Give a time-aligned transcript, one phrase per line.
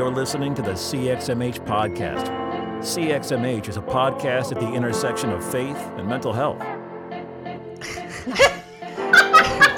[0.00, 2.26] You're listening to the CXMH podcast.
[2.78, 6.58] CXMH is a podcast at the intersection of faith and mental health.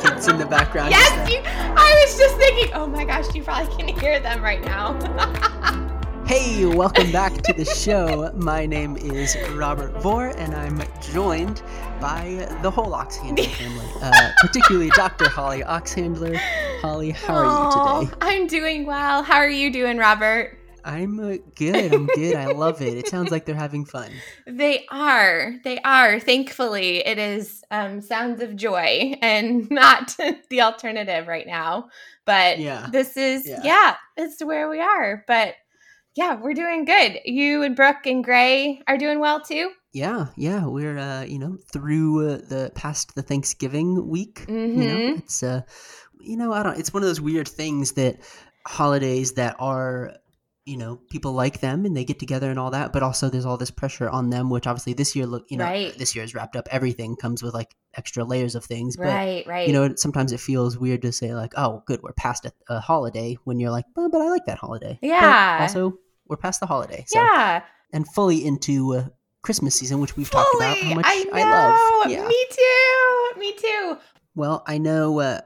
[0.00, 0.92] Kids in the background.
[0.92, 4.64] Yes, you, I was just thinking, oh my gosh, you probably can hear them right
[4.64, 4.96] now.
[6.24, 8.30] Hey, welcome back to the show.
[8.34, 10.80] My name is Robert Vore, and I'm
[11.12, 11.62] joined
[12.00, 15.28] by the whole Oxhandler family, uh, particularly Dr.
[15.28, 16.40] Holly Oxhandler.
[16.82, 18.16] Holly, how are you today?
[18.20, 19.22] I'm doing well.
[19.22, 20.58] How are you doing, Robert?
[20.84, 21.92] I'm uh, good.
[21.92, 22.34] I'm good.
[22.34, 22.94] I love it.
[22.98, 24.10] It sounds like they're having fun.
[24.48, 25.52] They are.
[25.62, 26.18] They are.
[26.18, 30.16] Thankfully, it is um, sounds of joy and not
[30.50, 31.88] the alternative right now.
[32.26, 32.88] But Yeah.
[32.90, 33.60] this is, Yeah.
[33.62, 35.24] yeah, it's where we are.
[35.28, 35.54] But
[36.16, 37.20] yeah, we're doing good.
[37.24, 39.70] You and Brooke and Gray are doing well too.
[39.94, 44.44] Yeah, yeah, we're uh, you know through uh, the past the Thanksgiving week.
[44.48, 45.18] You know, Mhm.
[45.18, 45.60] it's uh,
[46.22, 46.78] you know, I don't.
[46.78, 48.18] It's one of those weird things that
[48.66, 50.12] holidays that are,
[50.64, 53.44] you know, people like them and they get together and all that, but also there's
[53.44, 55.96] all this pressure on them, which obviously this year look, you know, Right.
[55.98, 56.68] this year is wrapped up.
[56.70, 59.66] Everything comes with like extra layers of things, but right, right.
[59.66, 62.78] you know, sometimes it feels weird to say like, oh, good, we're past a, a
[62.78, 64.96] holiday when you're like, oh, but I like that holiday.
[65.02, 65.58] But Yeah.
[65.62, 67.04] also, we're past the holiday.
[67.08, 67.62] So yeah.
[67.92, 69.04] and fully into uh,
[69.42, 70.94] Christmas season, which we've talked about how Fully.
[70.94, 72.00] much I I, know.
[72.04, 72.10] love.
[72.12, 72.28] Yeah.
[72.28, 73.40] Me too.
[73.40, 73.98] Me too.
[74.36, 75.18] Well, I know.
[75.18, 75.40] Uh,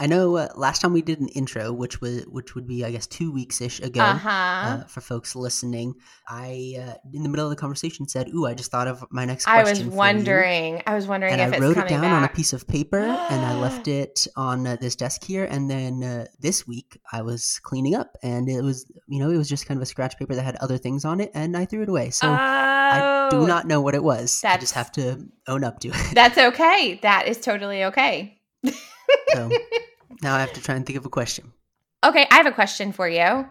[0.00, 0.36] I know.
[0.38, 3.30] Uh, last time we did an intro, which was which would be, I guess, two
[3.30, 4.00] weeks ish ago.
[4.00, 4.28] Uh-huh.
[4.30, 5.94] Uh, for folks listening,
[6.26, 9.26] I uh, in the middle of the conversation said, "Ooh, I just thought of my
[9.26, 10.82] next I was for you." wondering.
[10.86, 13.54] I was wondering And I wrote it down on a piece of paper, and I
[13.60, 15.44] left it on uh, this desk here.
[15.44, 19.36] And then uh, this week, I was cleaning up, and it was, you know, it
[19.36, 21.66] was just kind of a scratch paper that had other things on it, and I
[21.66, 22.08] threw it away.
[22.08, 24.42] So I do Oh, not know what it was.
[24.44, 26.14] I just have to own up to it.
[26.14, 26.98] That's okay.
[27.02, 28.40] That is totally okay.
[29.34, 29.50] So
[30.22, 31.52] now I have to try and think of a question.
[32.04, 33.46] Okay, I have a question for you.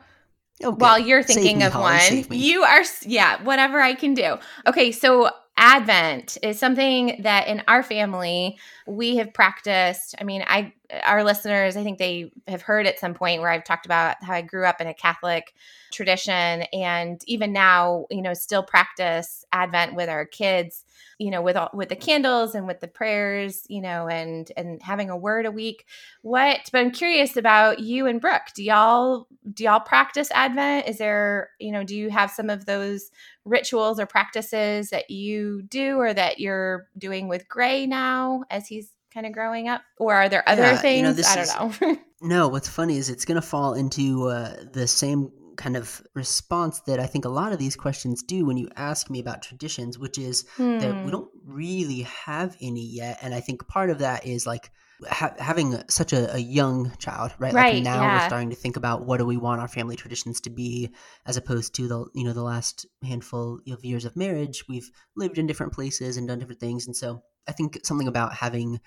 [0.61, 0.81] Good.
[0.81, 4.37] While you're thinking me, of Holly, one, you are yeah, whatever I can do.
[4.67, 10.15] Okay, so Advent is something that in our family we have practiced.
[10.19, 13.63] I mean, I our listeners, I think they have heard at some point where I've
[13.63, 15.53] talked about how I grew up in a Catholic
[15.91, 20.85] tradition and even now, you know, still practice Advent with our kids,
[21.19, 24.81] you know, with all with the candles and with the prayers, you know, and and
[24.81, 25.85] having a word a week.
[26.21, 28.53] What but I'm curious about you and Brooke.
[28.55, 30.87] Do y'all do y'all practice Advent?
[30.87, 33.11] Is there, you know, do you have some of those
[33.45, 38.91] rituals or practices that you do or that you're doing with Gray now as he's
[39.13, 39.81] kind of growing up?
[39.97, 41.21] Or are there other Yeah, you things?
[41.21, 41.97] know, I don't know.
[42.21, 46.81] No, what's funny is it's going to fall into uh, the same kind of response
[46.81, 49.97] that I think a lot of these questions do when you ask me about traditions,
[49.97, 50.43] which is
[50.79, 51.05] that Hmm.
[51.05, 53.19] we don't really have any yet.
[53.21, 54.69] And I think part of that is like
[55.07, 57.53] ha- having such a, a young child, right?
[57.53, 58.17] Right, Like now yeah.
[58.21, 60.89] we're starting to think about what do we want our family traditions to be,
[61.25, 64.65] as opposed to the you know the last handful of years of marriage.
[64.67, 68.33] We've lived in different places and done different things, and so I think something about
[68.33, 68.79] having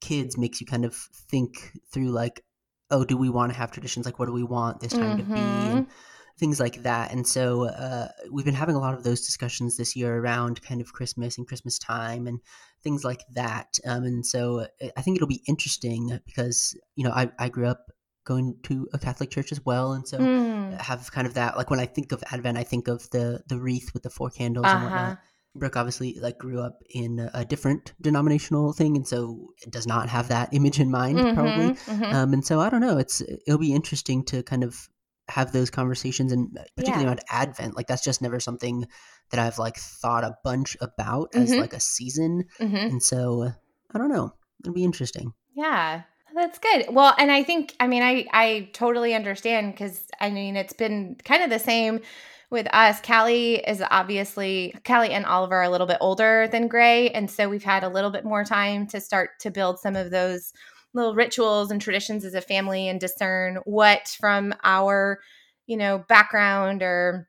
[0.00, 0.94] kids makes you kind of
[1.30, 2.42] think through like
[2.90, 5.24] oh do we want to have traditions like what do we want this time to
[5.24, 5.76] be Mm-hmm.
[5.78, 5.86] and
[6.38, 9.96] things like that and so uh, we've been having a lot of those discussions this
[9.96, 12.40] year around kind of christmas and christmas time and
[12.82, 14.66] things like that um, and so uh,
[14.96, 17.90] i think it'll be interesting because you know I, I grew up
[18.24, 20.74] going to a catholic church as well and so Hmm.
[20.78, 23.58] have kind of that like when i think of advent i think of the the
[23.58, 24.94] wreath with the four candles and Uh-huh.
[24.96, 25.18] whatnot
[25.54, 30.10] Brooke obviously like grew up in a- different denominational thing, and so it does not
[30.10, 31.70] have that image in mind, probably.
[31.70, 32.14] Mhm, mhm.
[32.14, 32.98] Um, and so I don't know.
[32.98, 34.86] It's it'll be interesting to kind of
[35.28, 37.08] have those conversations, and particularly Yeah.
[37.08, 37.76] around Advent.
[37.76, 38.86] Like that's just never something
[39.30, 41.60] that I've like thought a bunch about as Mhm.
[41.60, 42.90] like a season, Mhm.
[42.90, 43.50] and so uh,
[43.94, 44.32] I don't know.
[44.60, 45.32] It'll be interesting.
[45.54, 46.02] Yeah.
[46.34, 46.86] That's good.
[46.90, 51.16] Well, and I think I mean I I totally understand cuz I mean it's been
[51.24, 52.00] kind of the same
[52.50, 53.00] with us.
[53.00, 57.48] Callie is obviously Callie and Oliver are a little bit older than Gray, and so
[57.48, 60.52] we've had a little bit more time to start to build some of those
[60.94, 65.20] little rituals and traditions as a family and discern what from our,
[65.66, 67.28] you know, background or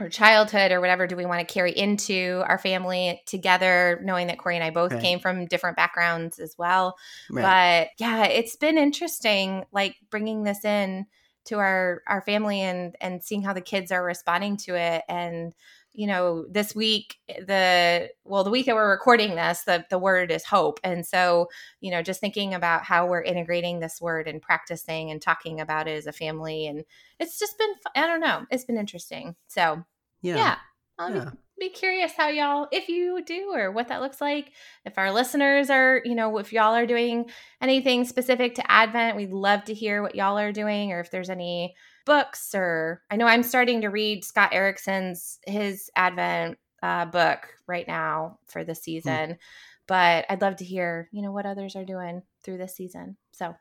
[0.00, 4.38] or childhood or whatever do we want to carry into our family together knowing that
[4.38, 5.00] Corey and I both Right.
[5.00, 6.96] came from different backgrounds as well
[7.30, 7.42] Right.
[7.42, 11.06] but yeah it's been interesting like bringing this in
[11.44, 15.54] to our our family and and seeing how the kids are responding to it and
[15.94, 20.30] you know this week the well the week that we're recording this the the word
[20.32, 21.46] is hope and so
[21.80, 25.86] you know just thinking about how we're integrating this word and practicing and talking about
[25.88, 26.84] it as a family and
[27.20, 29.84] it's just been, I don't know it's been interesting so
[30.20, 30.36] yeah.
[30.36, 30.56] yeah,
[30.98, 31.30] I'll Yeah.
[31.58, 34.50] be, be curious how y'all if you do or what that looks like
[34.84, 37.30] if our listeners are you know if y'all are doing
[37.60, 41.30] anything specific to advent we'd love to hear what y'all are doing or if there's
[41.30, 47.48] any books or I know I'm starting to read Scott Erickson's his Advent uh, book
[47.66, 48.80] right now for the hmm.
[48.80, 49.30] season.
[49.30, 49.38] Mm.
[49.86, 53.16] But I'd love to hear, you know, what others are doing through this season.
[53.32, 53.54] So,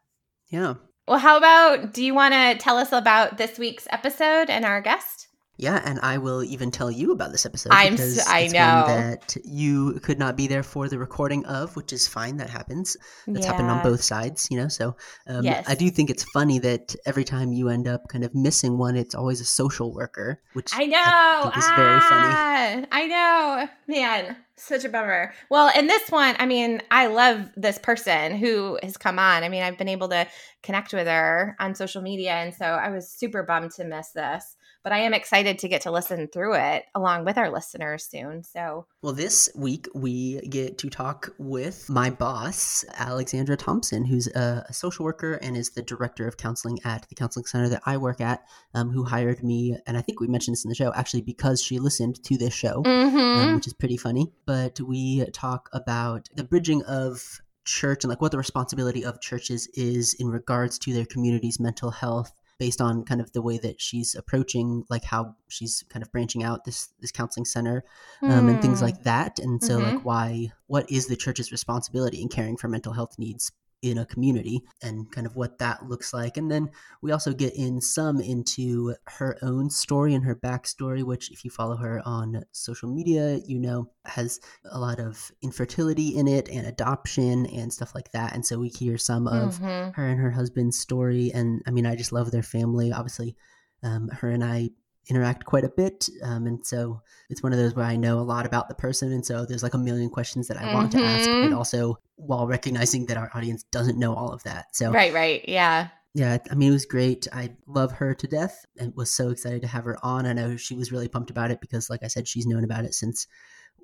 [0.49, 0.75] yeah.
[1.05, 4.79] Well, how about do you want to tell us about this week's episode and our
[4.79, 5.27] guest?
[5.57, 8.53] Yeah, and I will even tell you about this episode I'm because s- I it's
[8.53, 12.37] know that you could not be there for the recording of, which is fine.
[12.37, 12.97] That happens.
[13.27, 13.51] That's yeah.
[13.51, 14.67] happened on both sides, you know.
[14.67, 14.95] So
[15.27, 15.63] um, yes.
[15.67, 18.95] I do think it's funny that every time you end up kind of missing one,
[18.95, 22.87] it's always a social worker, which I know I is ah, very funny.
[22.91, 24.37] I know, man.
[24.55, 25.33] Such a bummer.
[25.49, 29.43] Well, in this one, I mean, I love this person who has come on.
[29.43, 30.27] I mean, I've been able to
[30.61, 34.55] connect with her on social media, and so I was super bummed to miss this
[34.83, 38.43] but I am excited to get to listen through it along with our listeners soon.
[38.43, 44.65] So, well, this week we get to talk with my boss, Alexandra Thompson, who's a,
[44.71, 48.19] social worker and is the director of counseling at the counseling center that I work
[48.19, 48.43] at,
[48.73, 49.77] um, who hired me.
[49.85, 52.53] And I think we mentioned this in the show actually because she listened to this
[52.53, 53.17] show, um, mm-hmm.
[53.17, 54.31] um, which is pretty funny.
[54.45, 59.67] But we talk about the bridging of church and like what the responsibility of churches
[59.73, 63.81] is in regards to their community's mental health based on kind of the way that
[63.81, 67.83] she's approaching like how she's kind of branching out this this counseling center
[68.21, 68.51] um, mm.
[68.51, 68.85] and things hmm.
[68.85, 69.95] like that and so mm-hmm.
[69.95, 73.51] like why what is the church's responsibility in caring for mental health needs
[73.83, 76.37] in a community and kind of what that looks like.
[76.37, 76.71] And then
[77.01, 81.51] we also get in some into her own story and her backstory, which, if you
[81.51, 84.39] follow her on social media, you know has
[84.71, 88.33] a lot of infertility in it and adoption and stuff like that.
[88.33, 89.91] And so we hear some of mm-hmm.
[89.91, 91.31] her and her husband's story.
[91.33, 92.91] And I mean, I just love their family.
[92.91, 93.35] Obviously,
[93.83, 94.69] um, her and I
[95.09, 96.07] interact quite a bit.
[96.23, 99.11] Um, and so it's one of those where I know a lot about the person.
[99.11, 100.73] And so there's like a million questions that I mm-hmm.
[100.73, 101.57] want to ask, but mm-hmm.
[101.57, 104.75] also while recognizing that our audience doesn't know all of that.
[104.75, 105.43] So, right, right.
[105.47, 105.89] Yeah.
[106.15, 107.27] Yeah, I mean, it was great.
[107.33, 110.27] I love her to death and was so excited to have her on.
[110.27, 112.85] I know she was really pumped about it because, like I said, she's known about
[112.85, 113.25] it since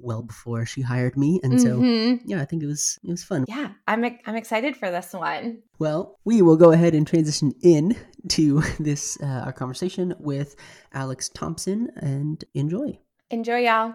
[0.02, 2.16] well before she hired me and mm-hmm.
[2.16, 5.14] so yeah i think it was it was fun yeah i'm i'm excited for this
[5.14, 7.96] one well we will go ahead and transition in
[8.30, 10.56] to this uh, our conversation with
[10.94, 12.98] alex thompson and enjoy
[13.30, 13.94] enjoy y'all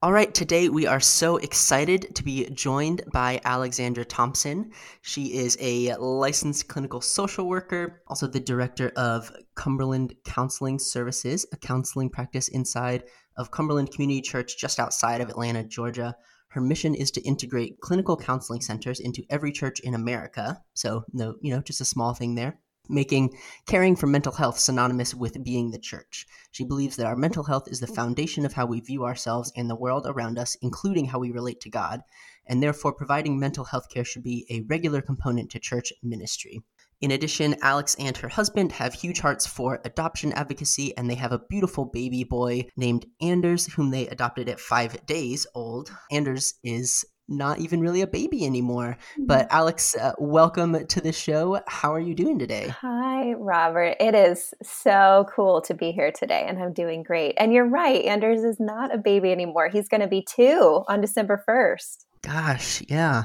[0.00, 4.70] all right, today we are so excited to be joined by Alexandra Thompson.
[5.02, 11.56] She is a licensed clinical social worker, also the director of Cumberland Counseling Services, a
[11.56, 13.02] counseling practice inside
[13.38, 16.16] of Cumberland Community Church just outside of Atlanta, Georgia.
[16.48, 20.60] Her mission is to integrate clinical counseling centers into every church in America.
[20.74, 22.58] So, no, you know, just a small thing there.
[22.90, 23.36] Making
[23.66, 26.26] caring for mental health synonymous with being the church.
[26.50, 29.70] She believes that our mental health is the foundation of how we view ourselves and
[29.70, 32.02] the world around us, including how we relate to God,
[32.46, 36.62] and therefore providing mental health care should be a regular component to church ministry.
[37.00, 41.30] In addition, Alex and her husband have huge hearts for adoption advocacy, and they have
[41.30, 45.92] a beautiful baby boy named Anders, whom they adopted at five days old.
[46.10, 48.96] Anders is not even really a baby anymore.
[49.14, 49.26] Hmm.
[49.26, 51.60] But Alex, uh, welcome to the show.
[51.68, 52.74] How are you doing today?
[52.80, 53.96] Hi, Robert.
[54.00, 57.34] It is so cool to be here today, and I'm doing great.
[57.38, 59.68] And you're right, Anders is not a baby anymore.
[59.68, 62.06] He's going to be two on December 1st.
[62.22, 63.24] Gosh, yeah.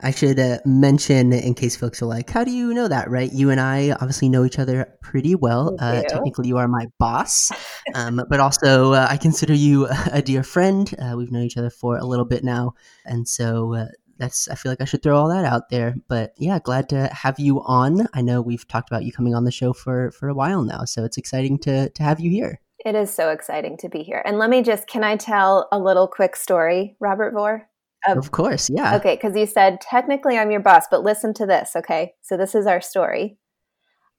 [0.00, 3.32] I should uh, mention in case folks are like, how do you know that, right?
[3.32, 5.76] You and I obviously know each other pretty well.
[5.78, 7.52] Uh, technically, you are my boss,
[7.94, 10.92] um, but also uh, I consider you a dear friend.
[10.98, 12.74] Uh, we've known each other for a little bit now.
[13.04, 13.86] And so uh,
[14.18, 15.94] that's, I feel like I should throw all that out there.
[16.08, 18.08] But yeah, glad to have you on.
[18.12, 20.84] I know we've talked about you coming on the show for, for a while now.
[20.84, 22.60] So it's exciting to, to have you here.
[22.84, 24.20] It is so exciting to be here.
[24.24, 27.68] And let me just, can I tell a little quick story, Robert Vore?
[28.08, 28.96] Um, of course, yeah.
[28.96, 32.12] Okay, because you said technically I'm your boss, but listen to this, okay?
[32.22, 33.38] So this is our story.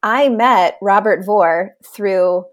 [0.02, 2.46] I met Robert Vore through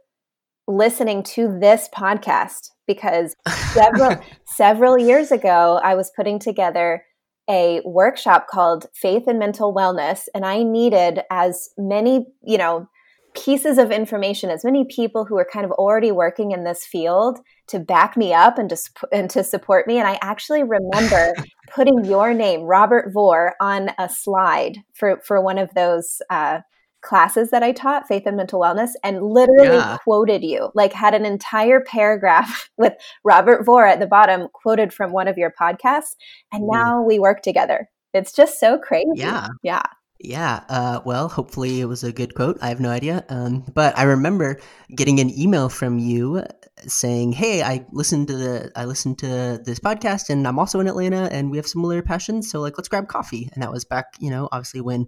[0.69, 3.35] listening to this podcast because
[3.73, 7.05] several several years ago I was putting together
[7.49, 12.89] a workshop called Faith and Mental Wellness and I needed as many, you know,
[13.35, 17.39] pieces of information, as many people who are kind of already working in this field
[17.69, 18.77] to back me up and to,
[19.13, 19.99] and to support me.
[19.99, 21.35] And I actually remember
[21.75, 26.61] putting your name, Robert Vore, on a slide for, for one of those uh,
[27.03, 29.99] classes that I taught, Faith and Mental Wellness, and literally yeah.
[30.03, 32.95] quoted you, like had an entire paragraph with
[33.25, 36.17] Robert Vore at the bottom, quoted from one of your podcasts.
[36.53, 37.89] And now we work together.
[38.13, 39.07] It's just so crazy.
[39.15, 39.49] Yeah.
[39.63, 39.83] Yeah.
[40.23, 42.59] Yeah, uh, well, hopefully it was a good quote.
[42.61, 43.25] I have no idea.
[43.31, 44.61] Um, but I remember
[44.95, 46.45] getting an email from you
[46.87, 50.89] saying, "Hey, I listened to the I listened to this podcast, and I'm also in
[50.89, 52.51] Atlanta, and we have similar passions.
[52.51, 55.07] So like, let's grab coffee." And that was back, you know, obviously when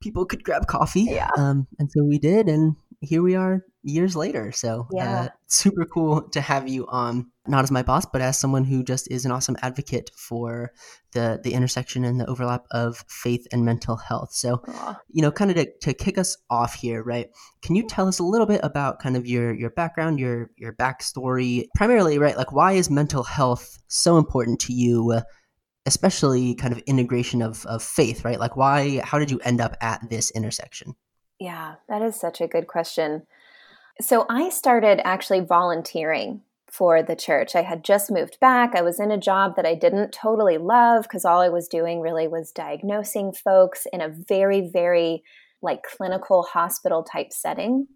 [0.00, 1.02] people could grab coffee.
[1.02, 1.30] Yeah.
[1.36, 4.52] Um, and so we did, and here we are years later.
[4.52, 5.20] So Yeah.
[5.22, 8.82] uh, super cool to have you on, not as my boss, but as someone who
[8.84, 10.72] just is an awesome advocate for
[11.12, 14.32] the the intersection and the overlap of faith and mental health.
[14.32, 15.00] So Aw.
[15.08, 17.28] you know, kind of to, to kick us off here, right?
[17.62, 20.74] Can you tell us a little bit about kind of your your background, your your
[20.74, 22.36] backstory, primarily, right?
[22.36, 25.22] Like, why is mental health so important to you, uh,
[25.86, 28.38] especially kind of integration of of faith, right?
[28.38, 29.00] Like, why?
[29.02, 30.94] How did you end up at this intersection?
[31.40, 33.26] Yeah, that is such a good question.
[34.00, 37.56] So I started actually volunteering for the church.
[37.56, 38.74] I had just moved back.
[38.76, 42.00] I was in a job that I didn't totally love because all I was doing
[42.00, 45.24] really was diagnosing folks in a very, very
[45.62, 47.88] like clinical hospital type setting.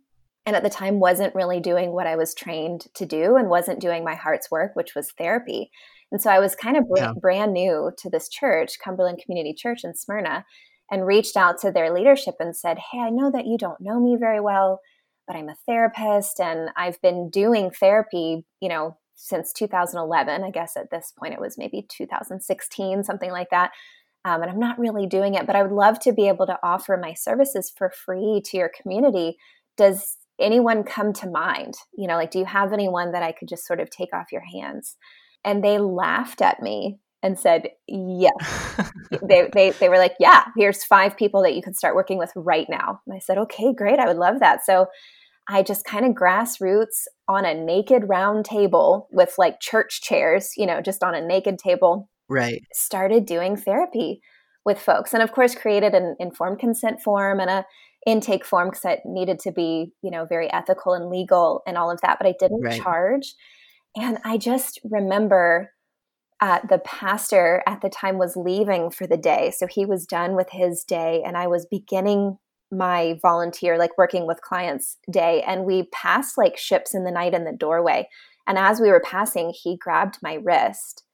[0.46, 3.80] And at the time, wasn't really doing what I was trained to do and wasn't
[3.80, 5.70] doing my heart's work, which was therapy.
[6.12, 7.12] And so I was kind of Yeah.
[7.18, 10.44] brand new to this church, Cumberland Community Church in Smyrna,
[10.90, 14.00] and reached out to their leadership and said, Hey, I know that you don't know
[14.00, 14.80] me very well,
[15.26, 20.44] but I'm a therapist and I've been doing therapy, you know, since 2011.
[20.44, 23.70] I guess at this point it was maybe 2016, something like that.
[24.24, 26.58] Um, and I'm not really doing it, but I would love to be able to
[26.62, 29.36] offer my services for free to your community.
[29.76, 31.74] Does anyone come to mind?
[31.96, 34.32] You know, like, do you have anyone that I could just sort of take off
[34.32, 34.96] your hands?
[35.44, 38.76] And they laughed at me and said, Yes
[39.28, 42.30] they, they they were like, yeah, here's five people that you can start working with
[42.36, 43.00] right now.
[43.06, 44.64] And I said, okay, great, I would love that.
[44.64, 44.86] So
[45.48, 50.66] I just kind of grassroots on a naked round table with like church chairs, you
[50.66, 52.62] know, just on a naked table, right.
[52.72, 54.20] started doing therapy
[54.64, 57.66] with folks, and of course created an informed consent form and a
[58.06, 61.90] intake form because it needed to be, you know, very ethical and legal and all
[61.90, 62.18] of that.
[62.18, 62.80] But I didn't Right.
[62.80, 63.34] charge,
[63.96, 65.73] and I just remember
[66.40, 69.52] uh, the pastor at the time was leaving for the day.
[69.56, 72.38] So he was done with his day, and I was beginning
[72.70, 75.42] my volunteer, like working with clients day.
[75.42, 78.08] And we passed like ships in the night in the doorway.
[78.46, 81.04] And as we were passing, he grabbed my wrist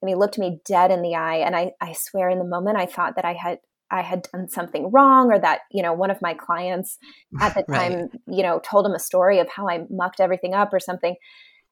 [0.00, 1.36] and he looked me dead in the eye.
[1.36, 3.58] And I, I swear, in the moment, I thought that I had.
[3.90, 6.98] I had done something wrong, or that you know one of my clients
[7.40, 7.90] at the Right.
[7.90, 11.16] time, you know, told him a story of how I mucked everything up or something.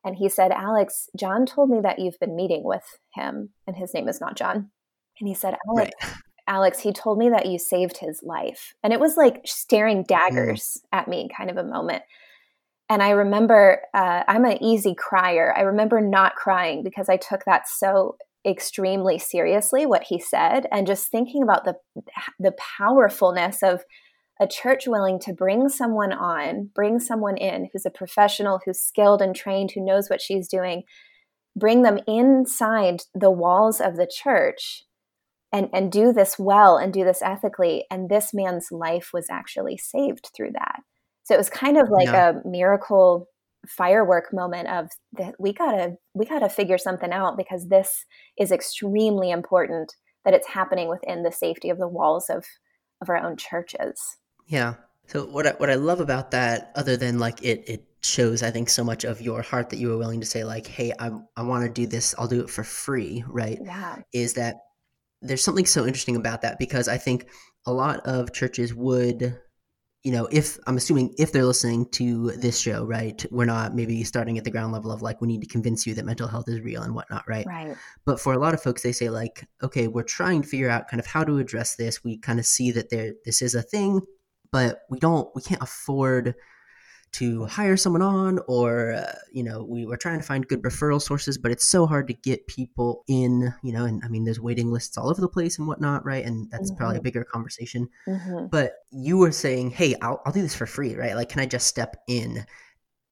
[0.06, 3.92] And he said, Alex, John told me that you've been meeting with him, and his
[3.92, 4.70] name is not John.
[5.18, 5.90] And he said, Alex,
[6.46, 8.72] Alex, he told me that you saved his life.
[8.84, 12.04] And it was like staring daggers at me, kind of a moment.
[12.88, 15.52] And I remember, uh, I'm an easy crier.
[15.56, 20.86] I remember not crying because I took that so extremely seriously, what he said, and
[20.86, 21.74] just thinking about the
[22.38, 23.82] the powerfulness of
[24.40, 29.22] a church willing to bring someone on, bring someone in who's a professional, who's skilled
[29.22, 30.82] and trained, who knows what she's doing,
[31.56, 34.84] bring them inside the walls of the church
[35.52, 37.84] and, and do this well and do this ethically.
[37.90, 40.80] And this man's life was actually saved through that.
[41.24, 42.32] So it was kind of like Yeah.
[42.44, 43.28] a miracle
[43.66, 48.04] firework moment of that we gotta we gotta figure something out because this
[48.38, 49.92] is extremely important
[50.24, 52.44] that it's happening within the safety of the walls of
[53.02, 54.00] of our own churches.
[54.46, 54.74] Yeah.
[55.08, 58.50] So what I, what I love about that, other than like it, it shows I
[58.50, 61.10] think so much of your heart that you were willing to say like, hey, I
[61.36, 62.14] I want to do this.
[62.18, 63.58] I'll do it for free, right?
[63.62, 63.96] Yeah.
[64.12, 64.56] Is that
[65.22, 67.28] there's something so interesting about that because I think
[67.66, 69.38] a lot of churches would,
[70.04, 74.04] you know, if I'm assuming if they're listening to this show, right, we're not maybe
[74.04, 76.48] starting at the ground level of like we need to convince you that mental health
[76.48, 77.46] is real and whatnot, right?
[77.46, 77.76] Right.
[78.04, 80.88] But for a lot of folks, they say like, okay, we're trying to figure out
[80.88, 82.04] kind of how to address this.
[82.04, 84.00] We kind of see that there this is a thing,
[84.50, 86.34] but we don't we can't afford
[87.12, 91.00] to hire someone on or uh, you know we were trying to find good referral
[91.00, 94.40] sources but it's so hard to get people in you know and i mean there's
[94.40, 96.24] waiting lists all over the place and whatnot right?
[96.26, 97.88] And that's probably a bigger conversation.
[98.04, 101.14] Hmm but you were saying hey I'll, I'll do this for free right?
[101.14, 102.44] Like can i just step in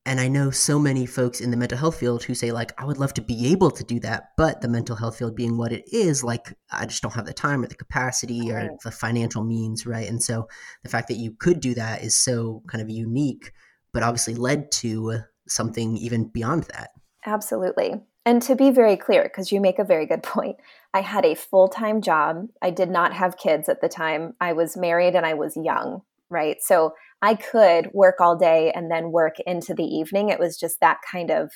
[0.07, 2.85] and i know so many folks in the mental health field who say like i
[2.85, 5.73] would love to be able to do that but the mental health field being what
[5.73, 9.45] it is like i just don't have the time or the capacity or the financial
[9.45, 10.49] means right and so
[10.83, 13.53] the fact that you could do that is so kind of unique
[13.93, 16.91] but obviously led to something even beyond that
[17.27, 17.95] Absolutely.
[18.27, 20.57] And to be very clear, because you make a very good point,
[20.93, 22.47] I had a full time job.
[22.63, 24.35] I did not have kids at the time.
[24.41, 26.57] I was married and I was young, right?
[26.61, 30.29] So I could work all day and then work into the evening.
[30.29, 31.51] It was just that kind of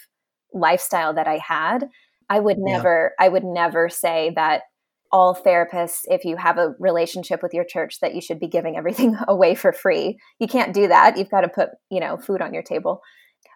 [0.54, 1.88] lifestyle that I had.
[2.30, 2.72] I would Yeah.
[2.72, 4.62] never, I would never say that
[5.12, 8.76] all therapists, if you have a relationship with your church, that you should be giving
[8.78, 10.18] everything away for free.
[10.38, 11.18] You can't do that.
[11.18, 13.02] You've got to put, you know, food on your table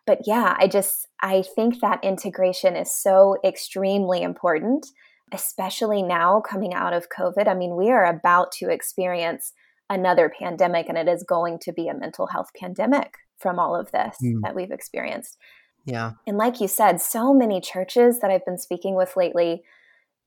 [0.06, 4.86] but yeah i just i think that integration is so extremely important
[5.32, 9.52] especially now coming out of covid i mean we are about to experience
[9.92, 13.92] another pandemic and it is going to be a mental health pandemic from all of
[13.92, 14.40] this mm.
[14.42, 15.36] that we've experienced.
[15.84, 16.12] Yeah.
[16.26, 19.62] And like you said, so many churches that I've been speaking with lately,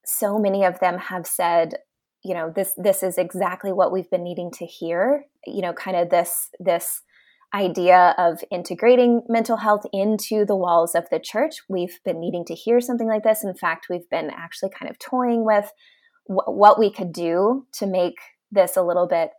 [0.05, 1.75] so many of them have said,
[2.23, 5.25] you know, this this is exactly what we've been needing to hear.
[5.45, 7.01] You know, kind of this this
[7.53, 11.55] idea of integrating mental health into the walls of the church.
[11.69, 13.43] We've been needing to hear something like this.
[13.43, 15.71] In fact, we've been actually kind of toying with
[16.25, 18.17] wh- what we could do to make
[18.51, 19.29] this a little bit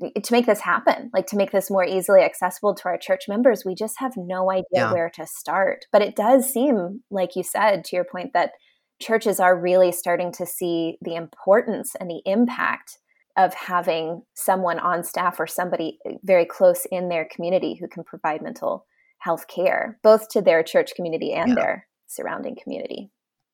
[0.00, 3.64] to make this happen, like to make this more easily accessible to our church members,
[3.64, 4.92] we just have no idea yeah.
[4.92, 5.86] where to start.
[5.92, 8.52] But it does seem, like you said, to your point, that
[9.00, 12.98] churches are really starting to see the importance and the impact
[13.36, 18.04] of having someone on staff or somebody eh, very close in their community who can
[18.04, 18.86] provide mental
[19.18, 21.54] health care, both to their church community and yeah.
[21.54, 23.10] their surrounding community.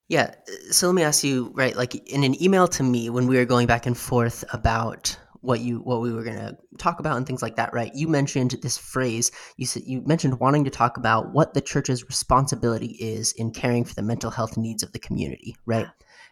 [0.09, 0.35] Yeah.
[0.49, 3.37] Eh, so let me ask you, right, like in an email to me when we
[3.37, 7.17] were going back and forth about what you what we were going to talk about
[7.17, 7.95] and things like that right?
[7.95, 12.05] You mentioned this phrase you said you mentioned wanting to talk about what the church's
[12.05, 15.87] responsibility is in caring for the mental health needs of the community right?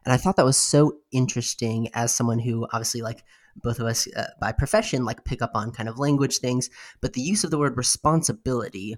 [0.04, 3.25] And i thought that was so interesting as someone who obviously like
[3.56, 6.68] both of us uh, by profession like pick up on kind of language things
[7.00, 8.97] but the use of the word responsibility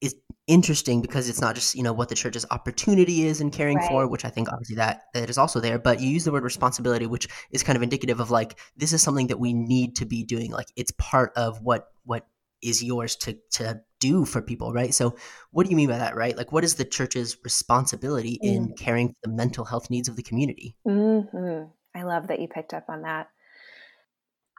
[0.00, 0.14] is
[0.46, 3.88] interesting because it's not just you know what the church's opportunity is in caring right.
[3.88, 6.42] for which i think obviously that that is also there but you use the word
[6.42, 10.06] responsibility which is kind of indicative of like this is something that we need to
[10.06, 12.26] be doing like it's part of what what
[12.62, 15.14] is yours to to do for people right so
[15.50, 18.48] what do you mean by that right like what is the church's responsibility mm.
[18.48, 21.64] in caring for the mental health needs of the community mm-hmm.
[21.94, 23.28] i love that you picked up on that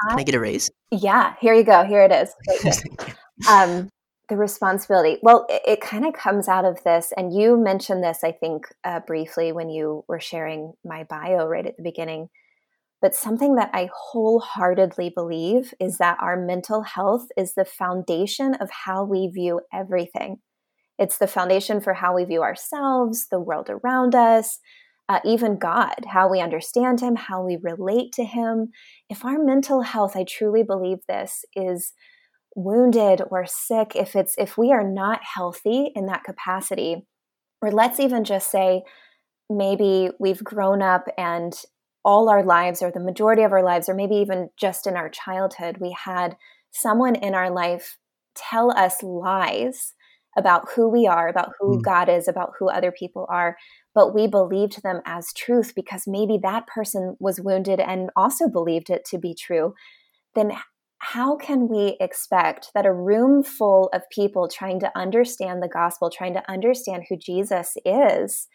[0.08, 0.72] can I, I get a raise?
[0.92, 1.84] Yeah, here you go.
[1.84, 2.86] Here it is.
[3.50, 3.90] um,
[4.30, 5.18] the responsibility.
[5.22, 8.68] Well, it, it kind of comes out of this, and you mentioned this, I think,
[8.84, 12.30] uh, briefly when you were sharing my bio right at the beginning.
[13.02, 18.70] But something that I wholeheartedly believe is that our mental health is the foundation of
[18.86, 20.38] how we view everything.
[20.98, 24.60] It's the foundation for how we view ourselves, the world around us,
[25.08, 28.72] uh, even God, how we understand Him, how we relate to Him.
[29.10, 31.94] If our mental health, I truly believe this, is
[32.56, 37.06] wounded or sick, if it's if we are not healthy in that capacity,
[37.62, 38.84] or let's even just say
[39.50, 41.54] maybe we've grown up and
[42.06, 45.10] all our lives or the majority of our lives or maybe even just in our
[45.10, 46.38] childhood we had
[46.72, 47.98] someone in our life
[48.36, 49.94] tell us lies
[50.38, 51.84] about who we are, about who mm.
[51.84, 53.58] God is, about who other people are,
[53.94, 58.90] but we believed them as truth because maybe that person was wounded and also believed
[58.90, 59.74] it to be true,
[60.36, 60.54] then
[61.00, 66.10] how can we expect that a room full of people trying to understand the gospel,
[66.10, 68.48] trying to understand who Jesus is,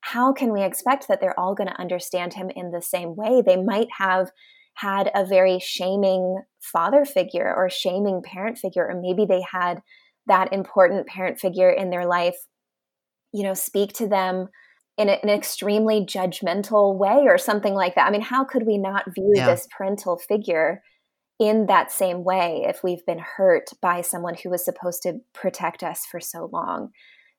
[0.00, 3.42] how can we expect that they're all going to understand him in the same way?
[3.44, 4.30] They might have
[4.74, 9.82] had a very shaming father figure or shaming parent figure, or maybe they had
[10.26, 12.36] that important parent figure in their life,
[13.32, 14.48] you know, speak to them
[14.96, 18.06] in an extremely judgmental way or something like that.
[18.06, 19.46] I mean, how could we not view yeah.
[19.46, 20.82] this parental figure
[21.42, 25.82] in that same way if we've been hurt by someone who was supposed to protect
[25.82, 26.90] us for so long.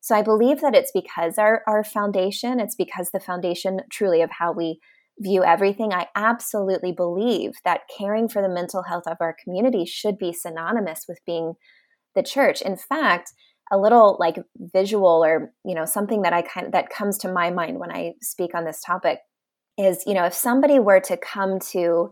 [0.02, 4.30] So I believe that it's because our, our foundation, it's because the foundation truly of
[4.30, 4.80] how we
[5.20, 5.94] view everything.
[5.94, 11.06] I absolutely believe that caring for the mental health of our community should be synonymous
[11.08, 11.54] with being
[12.14, 12.62] the church.
[12.62, 13.32] In fact,
[13.72, 17.32] a little like visual or you know something that I kind of that comes to
[17.32, 19.20] my mind when I speak on this topic
[19.78, 22.12] is you know if somebody were to come to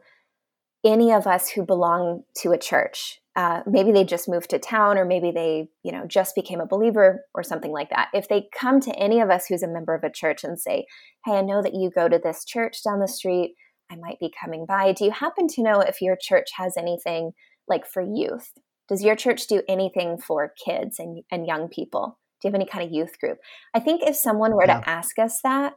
[0.84, 3.20] any of us who belong to a church.
[3.36, 6.65] Uh, maybe they just moved to town, or maybe they, you know, just became a
[6.65, 8.10] believer, or something like that.
[8.13, 10.86] If they come to any of us who's a member of a church and say,
[11.26, 13.56] "Hey, I know that you go to this church down the street.
[13.89, 14.91] I might be coming by.
[14.91, 17.32] Do you happen to know if your church has anything
[17.67, 18.52] like for youth?
[18.89, 22.17] Does your church do anything for kids and, and young people?
[22.41, 23.38] Do you have any kind of youth group?"
[23.74, 24.82] I think if someone were yeah.
[24.82, 25.76] to ask us that,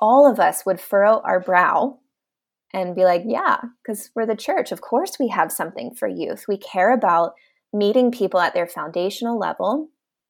[0.00, 1.98] all of us would furrow our brow
[2.72, 4.72] and be like, yeah, because we're the church.
[4.72, 6.44] Of course, we have something for youth.
[6.48, 7.32] We care about
[7.72, 9.88] meeting people at their foundational level.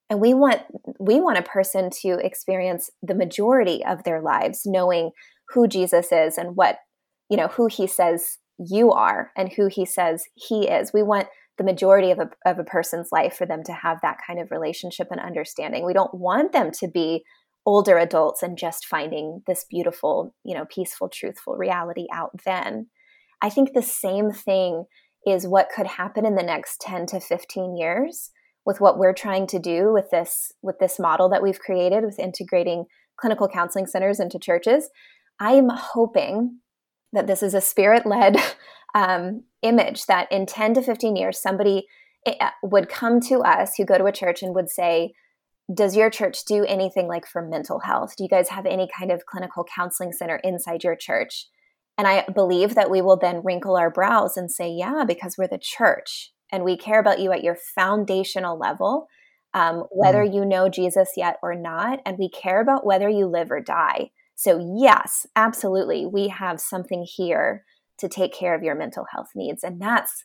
[0.08, 0.62] And we want
[0.98, 5.10] we want a person to experience the majority of their lives knowing
[5.50, 6.78] who Jesus is and what,
[7.28, 10.92] you know, who he says you are and who he says he is.
[10.92, 14.18] We want the majority of a, of a person's life for them to have that
[14.26, 15.84] kind of relationship and understanding.
[15.84, 17.22] We don't want them to be
[17.70, 22.88] older adults and just finding this beautiful, you know, peaceful, truthful reality out then.
[23.40, 24.86] I think the same thing
[25.24, 28.32] is what could happen in the next 10 to 15 years
[28.66, 32.18] with what we're trying to do with this with this model that we've created with
[32.18, 34.90] integrating clinical counseling centers into churches.
[35.38, 36.58] I'm hoping
[37.12, 38.36] that this is a spirit led
[38.96, 41.86] um, image that in 10 to 15 years, somebody
[42.26, 45.12] eh, uh, would come to us who go to a church and would say,
[45.72, 48.14] does your church do anything like for mental health?
[48.16, 51.46] Do you guys have any kind of clinical counseling center inside your church?
[51.96, 55.48] And I believe that we will then wrinkle our brows and say, yeah, because we're
[55.48, 59.06] the church and we care about you at your foundational level,
[59.54, 60.34] um, whether mm.
[60.34, 62.00] you know Jesus yet or not.
[62.04, 64.10] And we care about whether you live or die.
[64.34, 67.64] So, yes, absolutely, we have something here
[67.98, 69.62] to take care of your mental health needs.
[69.62, 70.24] And that's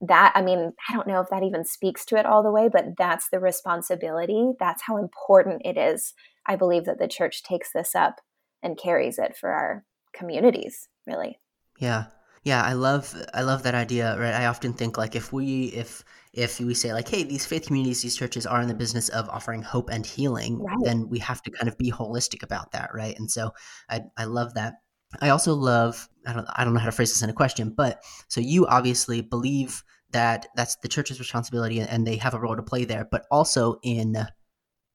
[0.00, 0.32] that.
[0.34, 2.96] I mean, I don't know if that even speaks to it all the way, but
[2.98, 4.52] that's the responsibility.
[4.58, 6.14] That's how important it is.
[6.46, 8.16] I believe that the church takes this up
[8.62, 11.38] and carries it for our communities, really.
[11.78, 12.06] Yeah.
[12.44, 14.32] Yeah, I love I love that idea, right?
[14.32, 18.02] I often think like if we if if we say like, hey, these faith communities,
[18.02, 20.76] these churches are in the business of offering hope and healing, right.
[20.84, 23.18] then we have to kind of be holistic about that, right?
[23.18, 23.50] And so
[23.90, 24.74] I I love that.
[25.20, 27.70] I also love I don't I don't know how to phrase this in a question,
[27.76, 32.56] but so you obviously believe that that's the church's responsibility and they have a role
[32.56, 34.16] to play there, but also in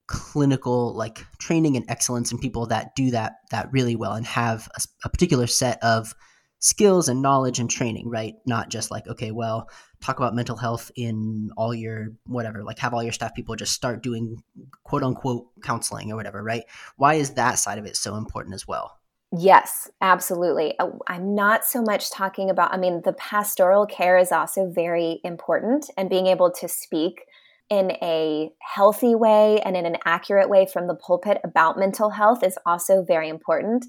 [0.07, 4.67] clinical like training and excellence and people that do that that really well and have
[4.75, 6.13] a, a particular set of
[6.59, 8.35] skills and knowledge and training, right?
[8.45, 12.93] Not just like, okay, well, talk about mental health in all your whatever, like have
[12.93, 14.43] all your staff people just start doing
[14.83, 16.63] quote unquote counseling or whatever, right?
[16.97, 19.00] Why is that side of it so important as well?
[19.37, 20.77] Yes, absolutely.
[20.77, 25.21] Uh, I'm not so much talking about, I mean, the pastoral care is also very
[25.23, 27.21] important and being able to speak
[27.69, 32.43] in a healthy way and in an accurate way from the pulpit about mental health
[32.43, 33.85] is also very important.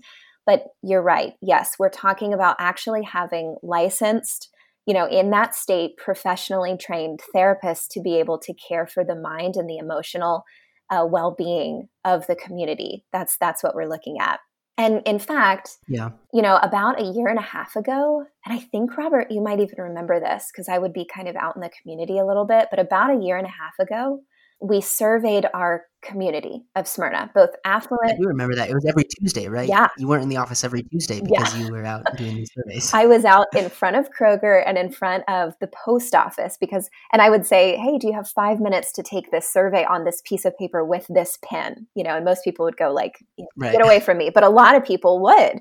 [0.47, 1.33] But you're right.
[1.43, 4.49] Yes, we're talking about actually having licensed,
[4.87, 9.17] you know, in that state, professionally trained therapists to be able to care for the
[9.17, 10.45] mind and the emotional
[10.91, 13.05] uh, well-being of the community.
[13.13, 14.39] That's that's what we're looking at.
[14.79, 18.59] And in fact, yeah, you know, about a year and a half ago, and I
[18.59, 21.63] think Robert, you might even remember this because I would be kind of out in
[21.63, 22.69] the community a little bit.
[22.71, 24.21] But about a year and a half ago,
[24.63, 28.19] we surveyed our community of Smyrna, both affluent.
[28.19, 29.69] You remember that it was every Tuesday, right?
[29.69, 31.65] Yeah, you weren't in the office every Tuesday because yeah.
[31.65, 32.91] you were out doing these surveys.
[32.95, 36.89] I was out in front of Kroger and in front of the post office because,
[37.13, 40.05] and I would say, "Hey, do you have five minutes to take this survey on
[40.05, 43.19] this piece of paper with this pen?" You know, and most people would go like,
[43.57, 43.73] right.
[43.73, 45.61] "Get away from me," but a lot of people would,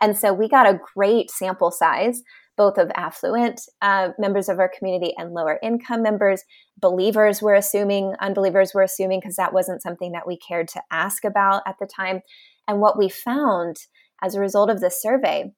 [0.00, 2.22] and so we got a great sample size
[2.60, 6.42] both of affluent uh, members of our community and lower income members.
[6.78, 11.24] Believers were assuming, unbelievers were assuming, because that wasn't something that we cared to ask
[11.24, 12.20] about at the time.
[12.68, 13.78] And what we found
[14.22, 15.54] as a result of this survey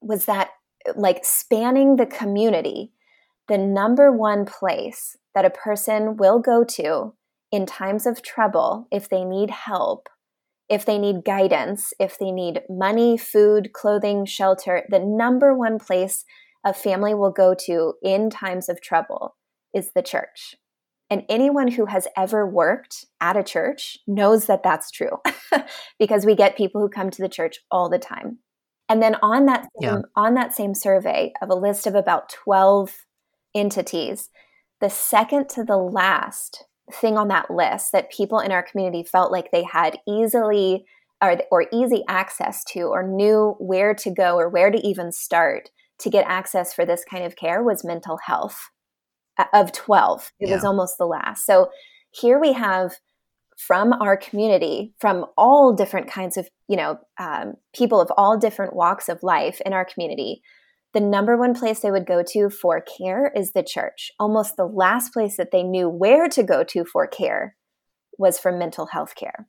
[0.00, 0.48] was that,
[0.96, 2.90] like, spanning the community,
[3.46, 7.14] the number one place that a person will go to
[7.52, 10.08] in times of trouble if they need help
[10.68, 16.24] if they need guidance, if they need money, food, clothing, shelter, the number one place
[16.64, 19.36] a family will go to in times of trouble
[19.74, 20.54] is the church.
[21.10, 25.18] And anyone who has ever worked at a church knows that that's true
[25.98, 28.38] because we get people who come to the church all the time.
[28.88, 29.98] And then on that same, yeah.
[30.16, 32.90] on that same survey of a list of about 12
[33.54, 34.30] entities,
[34.80, 39.32] the second to the last thing on that list that people in our community felt
[39.32, 40.84] like they had easily
[41.22, 45.70] or, or easy access to or knew where to go or where to even start
[46.00, 48.70] to get access for this kind of care was mental health
[49.52, 50.54] of 12 it yeah.
[50.54, 51.68] was almost the last so
[52.12, 52.94] here we have
[53.56, 58.76] from our community from all different kinds of you know um, people of all different
[58.76, 60.42] walks of life in our community
[60.94, 64.12] the number one place they would go to for care is the church.
[64.18, 67.56] Almost the last place that they knew where to go to for care
[68.16, 69.48] was for mental health care.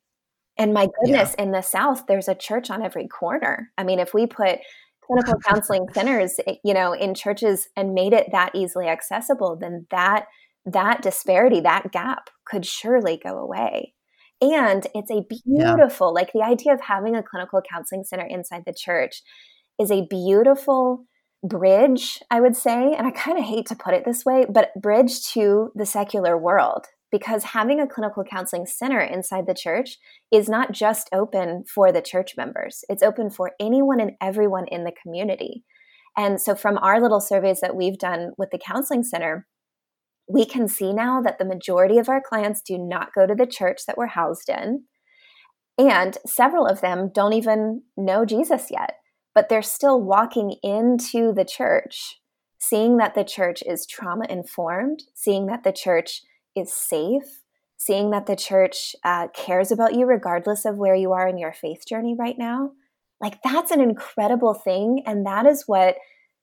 [0.58, 1.44] And my goodness, yeah.
[1.44, 3.70] in the South, there's a church on every corner.
[3.78, 4.60] I mean, if we put
[5.06, 9.86] clinical counseling centers, eh, you know, in churches and made it that easily accessible, then
[9.92, 10.26] that
[10.66, 13.94] that disparity, that gap could surely go away.
[14.42, 16.22] And it's a beautiful, yeah.
[16.22, 19.22] like the idea of having a clinical counseling center inside the church
[19.80, 21.06] is a beautiful
[21.44, 24.72] bridge, I would say, and I kind of hate to put it this way, but
[24.80, 29.98] bridge to the secular world because having a clinical counseling center inside the church
[30.32, 34.84] is not just open for the church members, it's open for anyone and everyone in
[34.84, 35.64] the community.
[36.18, 39.46] And so, from our little surveys that we've done with the counseling center,
[40.28, 43.46] we can see now that the majority of our clients do not go to the
[43.46, 44.86] church that we're housed in.
[45.78, 48.94] And several of them don't even know Jesus yet
[49.36, 52.22] but they're still walking into the church,
[52.58, 56.22] seeing that the church is trauma informed, seeing that the church
[56.56, 57.42] is safe,
[57.78, 61.54] seeing that the church uh, cares about you regardless of where you are in your
[61.54, 62.72] faith journey right now.
[63.22, 65.04] Like that's an incredible thing.
[65.06, 65.98] And that is what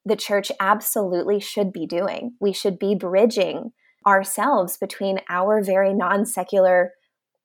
[0.05, 2.33] the church absolutely should be doing.
[2.41, 3.73] We should be bridging
[4.07, 6.93] ourselves between our very non secular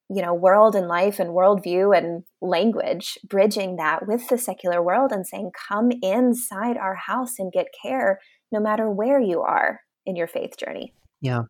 [0.10, 5.12] you know world and life and worldview and language bridging that with the secular world
[5.12, 8.20] and saying come inside our house and get care
[8.52, 11.42] no matter where you are in your faith journey yeah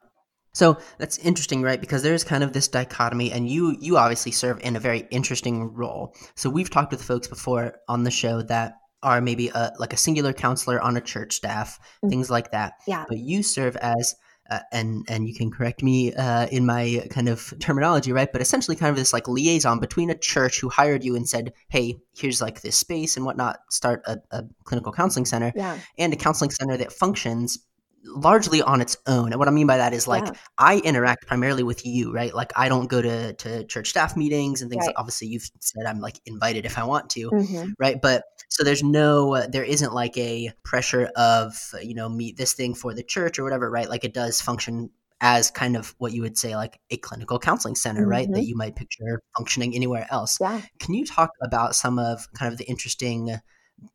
[0.58, 1.80] so that's interesting, right?
[1.80, 5.72] Because there's kind of this dichotomy, and you you obviously serve in a very interesting
[5.72, 6.15] role.
[6.34, 9.98] So we've talked with folks before on the show that are maybe a, like a
[9.98, 12.10] singular counselor on a church staff, mm-hmm.
[12.10, 12.74] things like that.
[12.88, 13.06] Yeah.
[13.08, 14.15] But you serve as
[14.50, 18.32] uh, and and you can correct me uh, in my kind of terminology, right?
[18.32, 21.54] But essentially, kind of this like liaison between a church who hired you and said,
[21.70, 23.60] "Hey, here's like this space and whatnot.
[23.70, 25.78] Start a, a clinical counseling center," yeah.
[25.98, 27.60] and a counseling center that functions
[28.04, 29.32] largely on its own.
[29.32, 30.34] And what I mean by that is like yeah.
[30.58, 32.34] I interact primarily with you, right?
[32.34, 34.86] Like I don't go to to church staff meetings and things.
[34.86, 34.96] Right.
[34.98, 37.72] Obviously, you've said I'm like invited if I want to, mm-hmm.
[37.80, 38.02] right?
[38.02, 42.54] But so there's no, uh, there isn't like a pressure of you know meet this
[42.54, 43.90] thing for the church or whatever, right?
[43.90, 47.76] Like it does function as kind of what you would say like a clinical counseling
[47.76, 48.12] center mm-hmm.
[48.12, 48.50] right that mm-hmm.
[48.50, 50.62] you might picture functioning anywhere else yeah.
[50.80, 53.36] can you talk about some of kind of the interesting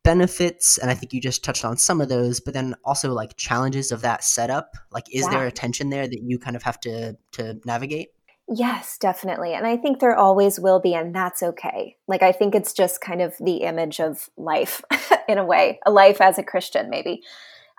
[0.05, 3.37] benefits and i think you just touched on some of those but then also like
[3.37, 4.77] challenges of that setup.
[4.91, 5.31] Like is yeah.
[5.31, 8.09] there a tension there that you kind of have to to navigate?
[8.49, 11.97] Yes definitely and i think there always will be and that's okay.
[12.07, 14.83] Like i think it's just kind of the image of life
[15.29, 17.23] in a way a life as a christian maybe.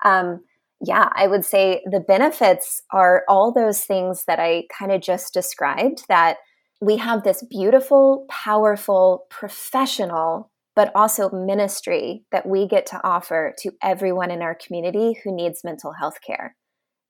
[0.03, 0.43] Um
[0.85, 5.33] yeah i would say the benefits are all those things that i kind of just
[5.33, 6.37] described that
[6.81, 13.71] we have this beautiful powerful professional but also ministry that we get to offer to
[13.81, 16.55] everyone in our community who needs mental health care.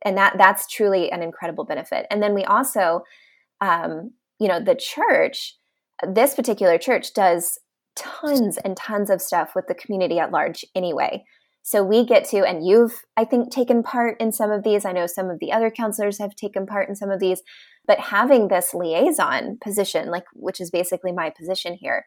[0.03, 2.05] And that that's truly an incredible benefit.
[2.11, 3.03] And then we also
[3.61, 5.55] um, you know the church
[6.05, 7.59] this particular church does
[7.95, 11.23] tons and tons of stuff with the community at large anyway.
[11.61, 14.83] So we get to and you've i think taken part in some of these.
[14.83, 17.41] I know some of the other counselors have taken part in some of these.
[17.85, 22.05] But having this liaison position like which is basically my position here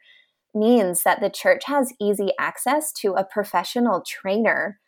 [0.57, 4.81] means that the church has easy access to a professional trainer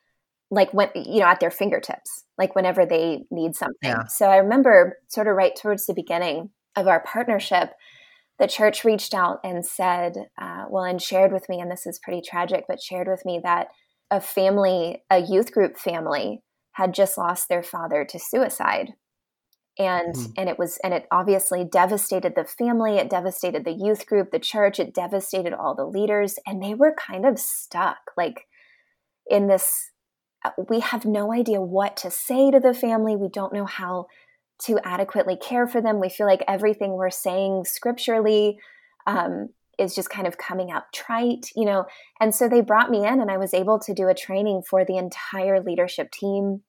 [0.51, 4.05] like when you know at their fingertips like whenever they need something yeah.
[4.07, 7.71] so i remember sort of right towards the beginning of our partnership
[8.39, 12.01] the church reached out and said uh, well and shared with me and this is
[12.03, 13.69] pretty tragic but shared with me that
[14.11, 18.95] a family a youth group family had just lost their father to suicide
[19.79, 20.33] and mm.
[20.37, 24.39] and it was and it obviously devastated the family it devastated the youth group the
[24.39, 28.47] church it devastated all the leaders and they were kind of stuck like
[29.31, 29.91] in this
[30.45, 34.07] uh, we have no idea what to say to the family we don't know how
[34.61, 38.59] to adequately care for them we feel like everything we're saying scripturally
[39.07, 41.85] um, is just kind of coming out trite you know
[42.21, 44.85] and so they brought me in and i was able to do a training for
[44.85, 46.63] the entire leadership team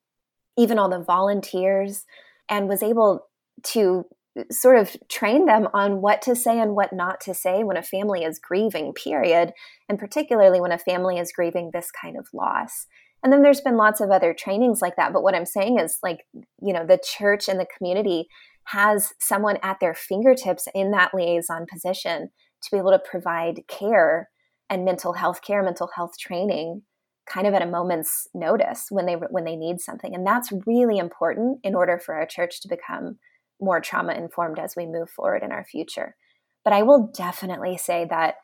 [0.57, 2.05] even all the volunteers
[2.49, 3.27] and was able
[3.63, 4.05] to
[4.37, 7.77] uh, sort of train them on what to say and what not to say when
[7.77, 9.51] a family is grieving, period,
[9.87, 12.85] and particularly when a family is grieving this kind of loss.
[13.23, 15.11] And then there's been lots of other trainings like that.
[15.11, 16.19] But what I'm saying is, like,
[16.61, 18.27] you know, the church and the community
[18.67, 22.29] has someone at their fingertips in that liaison position
[22.61, 24.29] to be able to provide care
[24.69, 26.83] and mental health care, mental health training
[27.29, 30.13] kind of at a moment's notice when they when they need something.
[30.13, 33.17] And that's really important in order for our church to become
[33.61, 36.15] more trauma informed as we move forward in our future.
[36.63, 38.35] But i will definitely say that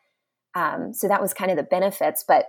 [0.54, 2.46] um, so that was kind of the benefits but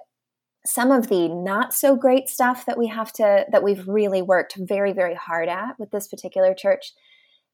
[0.65, 4.55] some of the not so great stuff that we have to that we've really worked
[4.57, 6.93] very very hard at with this particular church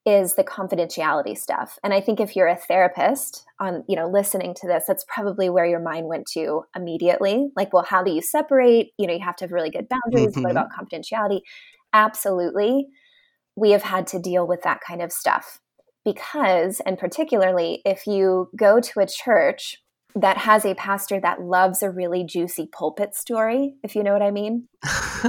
[0.06, 1.80] is the confidentiality stuff.
[1.84, 5.50] And I think if you're a therapist on, you know, listening to this, that's probably
[5.50, 7.50] where your mind went to immediately.
[7.56, 8.92] Like, well, how do you separate?
[8.98, 10.34] You know, you have to have really good boundaries.
[10.34, 10.42] Mm-hmm.
[10.42, 11.42] What about confidentiality?
[11.94, 12.88] Absolutely.
[13.56, 15.62] We have had to deal with that kind of stuff
[16.04, 19.78] because, and particularly if you go to a church
[20.16, 24.22] that has a pastor that loves a really juicy pulpit story, if you know what
[24.22, 24.68] I mean.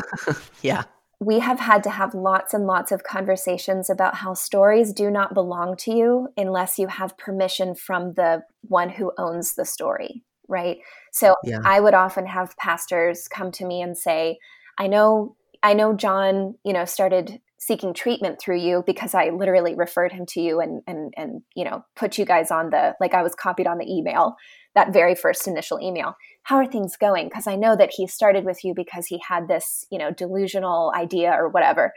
[0.63, 0.85] yeah
[1.25, 5.33] we have had to have lots and lots of conversations about how stories do not
[5.33, 10.79] belong to you unless you have permission from the one who owns the story, right?
[11.13, 11.61] So yeah.
[11.65, 14.39] I would often have pastors come to me and say,
[14.79, 19.75] "I know I know John, you know, started seeking treatment through you because I literally
[19.75, 23.15] referred him to you and and and you know, put you guys on the like
[23.15, 24.37] I was copied on the email,
[24.75, 28.45] that very first initial email." How are things going because i know that he started
[28.45, 31.93] with you because he had this you know delusional idea or whatever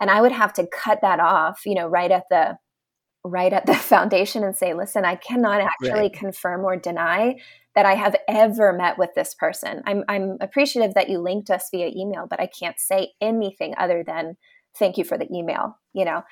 [0.00, 2.56] and i would have to cut that off you know right at the
[3.26, 6.12] right at the foundation and say, listen, I cannot actually right.
[6.12, 7.36] confirm or deny
[7.74, 9.82] that I have ever met with this person.
[9.86, 14.02] I'm, I'm appreciative that you linked us via email, but I can't say anything other
[14.06, 14.36] than
[14.78, 16.22] thank you for the email, you know?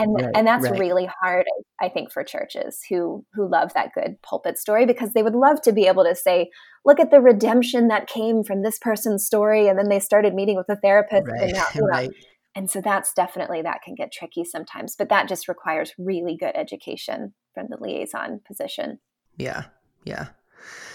[0.00, 0.78] And, right, and that's right.
[0.78, 1.46] really hard,
[1.80, 5.60] I think, for churches who who love that good pulpit story because they would love
[5.62, 6.50] to be able to say,
[6.84, 10.56] "Look at the redemption that came from this person's story," and then they started meeting
[10.56, 12.08] with a therapist, and now, you know,
[12.54, 16.52] and so that's definitely that can get tricky sometimes, but that just requires really good
[16.56, 18.98] education from the liaison position.
[19.36, 19.64] Yeah.
[20.04, 20.28] Yeah.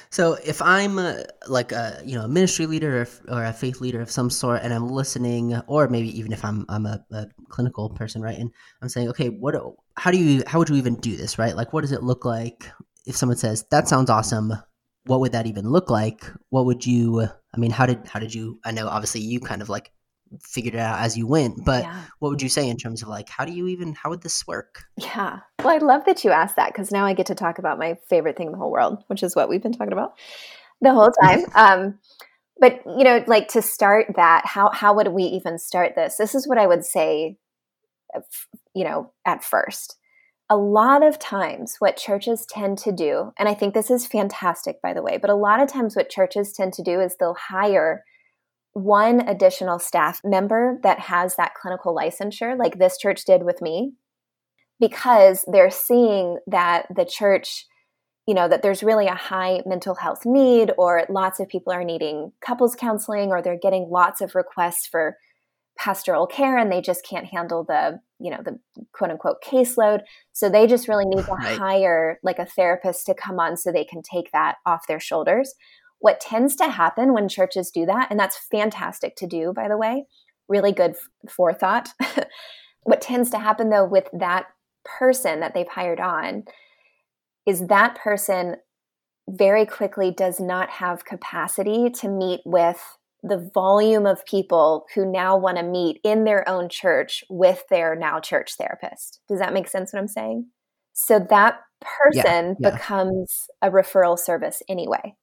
[0.10, 1.00] So if I'm
[1.48, 4.62] like a you know a ministry leader or, or, a faith leader of some sort,
[4.64, 8.52] and I'm listening, or maybe even if I'm I'm a, a, clinical person, right, and
[8.82, 9.56] I'm saying, okay, what,
[9.96, 11.56] how do you, how would you even do this, right?
[11.56, 12.70] Like, what does it look like
[13.06, 14.54] if someone says that sounds awesome?
[15.06, 16.26] What would that even look like?
[16.50, 17.22] What would you?
[17.22, 18.60] I mean, how did how did you?
[18.66, 19.92] I know obviously you kind of like
[20.42, 22.04] figured it out as you went but yeah.
[22.20, 24.46] what would you say in terms of like how do you even how would this
[24.48, 24.86] work?
[24.98, 25.40] Yeah.
[25.60, 27.98] Well i love that you asked that because now i get to talk about my
[28.10, 30.14] favorite thing in the whole world which is what we've been talking about
[30.82, 31.46] the whole time.
[31.56, 32.00] Um
[32.60, 36.18] but you know like to start that how how would we even start this?
[36.18, 37.38] This is what i would say
[38.16, 38.22] uh,
[38.74, 39.98] you know at first.
[40.48, 44.80] A lot of times what churches tend to do and i think this is fantastic
[44.80, 47.34] by the way but a lot of times what churches tend to do is they'll
[47.34, 48.04] hire
[48.76, 53.94] one additional staff member that has that clinical licensure, like this church did with me,
[54.82, 57.68] because they're seeing that the church,
[58.28, 61.86] you know, that there's really a high mental health need, or lots of people are
[61.86, 65.16] needing couples counseling, or they're getting lots of requests for
[65.78, 68.58] pastoral care and they just can't handle the you know the
[68.94, 70.00] quote unquote caseload
[70.32, 71.58] so they just really need to right.
[71.58, 75.54] hire like a therapist to come on so they can take that off their shoulders
[76.00, 79.78] what tends to happen when churches do that, and that's fantastic to do, by the
[79.78, 80.06] way,
[80.48, 80.96] really good
[81.30, 81.90] forethought.
[82.84, 84.46] what tends to happen though with that
[84.84, 86.44] person that they've hired on
[87.48, 88.56] is that person
[89.28, 95.36] very quickly does not have capacity to meet with the volume of people who now
[95.36, 99.20] want to meet in their own church with their now church therapist.
[99.28, 100.48] Does that make sense what I'm saying?
[100.94, 102.70] So that person yeah, yeah.
[102.72, 105.16] becomes a referral service anyway.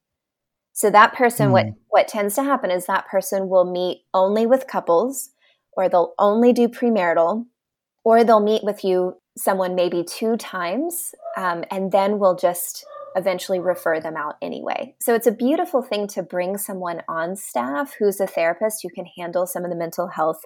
[0.73, 1.53] So that person, mm.
[1.53, 5.31] what what tends to happen is that person will meet only with couples,
[5.77, 7.45] or they'll only do premarital,
[8.05, 13.61] or they'll meet with you someone maybe two times, um, and then we'll just eventually
[13.61, 14.95] refer them out anyway.
[15.01, 19.07] So it's a beautiful thing to bring someone on staff who's a therapist who can
[19.19, 20.41] handle some of the mental health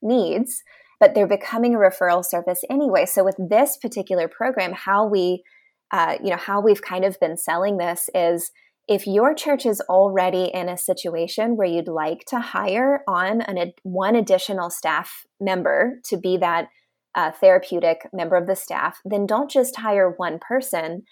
[0.00, 0.62] needs,
[1.00, 3.06] but they're becoming a referral service anyway.
[3.06, 5.42] So with this particular program, how we,
[5.90, 8.52] uh, you know, how we've kind of been selling this is
[8.86, 13.72] if your church is already in a situation where you'd like to hire on an,
[13.82, 16.68] one additional staff member to be that
[17.14, 21.02] uh, therapeutic member of the staff, then don't just hire one person.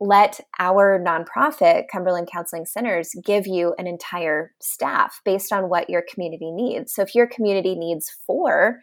[0.00, 6.02] Let our nonprofit, Cumberland Counseling Centers, give you an entire staff based on what your
[6.12, 6.94] community needs.
[6.94, 8.80] So if your community needs four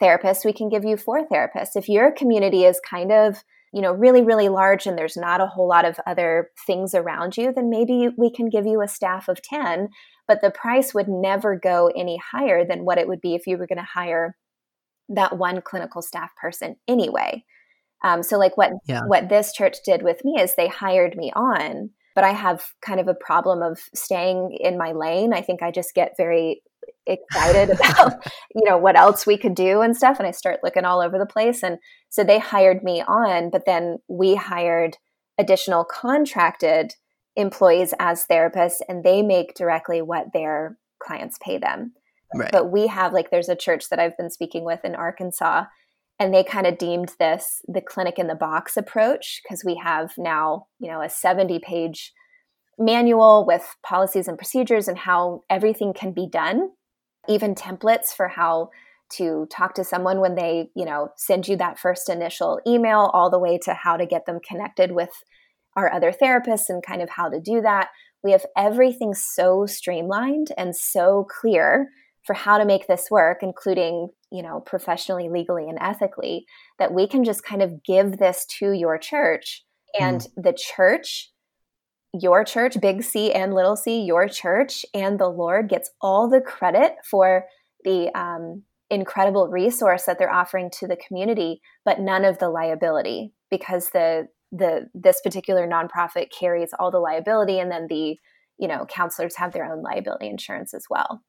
[0.00, 1.76] therapists, we can give you four therapists.
[1.76, 5.46] If your community is kind of you know really really large and there's not a
[5.46, 9.28] whole lot of other things around you then maybe we can give you a staff
[9.28, 9.88] of 10
[10.26, 13.56] but the price would never go any higher than what it would be if you
[13.56, 14.36] were going to hire
[15.08, 17.44] that one clinical staff person anyway
[18.02, 19.02] um, so like what yeah.
[19.06, 23.00] what this church did with me is they hired me on but i have kind
[23.00, 26.62] of a problem of staying in my lane i think i just get very
[27.06, 30.84] excited about you know what else we could do and stuff and i start looking
[30.84, 31.78] all over the place and
[32.10, 34.96] so they hired me on but then we hired
[35.38, 36.94] additional contracted
[37.36, 41.92] employees as therapists and they make directly what their clients pay them
[42.34, 42.52] right.
[42.52, 45.64] but we have like there's a church that i've been speaking with in arkansas
[46.18, 50.12] and they kind of deemed this the clinic in the box approach because we have
[50.18, 52.12] now you know a 70 page
[52.78, 56.70] manual with policies and procedures and how everything can be done
[57.28, 58.70] even templates for how
[59.16, 63.30] to talk to someone when they, you know, send you that first initial email, all
[63.30, 65.10] the way to how to get them connected with
[65.76, 67.88] our other therapists and kind of how to do that.
[68.22, 71.88] We have everything so streamlined and so clear
[72.24, 76.44] for how to make this work, including, you know, professionally, legally, and ethically,
[76.78, 79.64] that we can just kind of give this to your church.
[79.98, 80.28] And mm.
[80.36, 81.30] the church
[82.12, 86.40] your church, big C and little c, your church, and the Lord gets all the
[86.40, 87.44] credit for
[87.84, 93.32] the um, incredible resource that they're offering to the community, but none of the liability
[93.50, 98.16] because the the this particular nonprofit carries all the liability, and then the
[98.58, 101.22] you know counselors have their own liability insurance as well.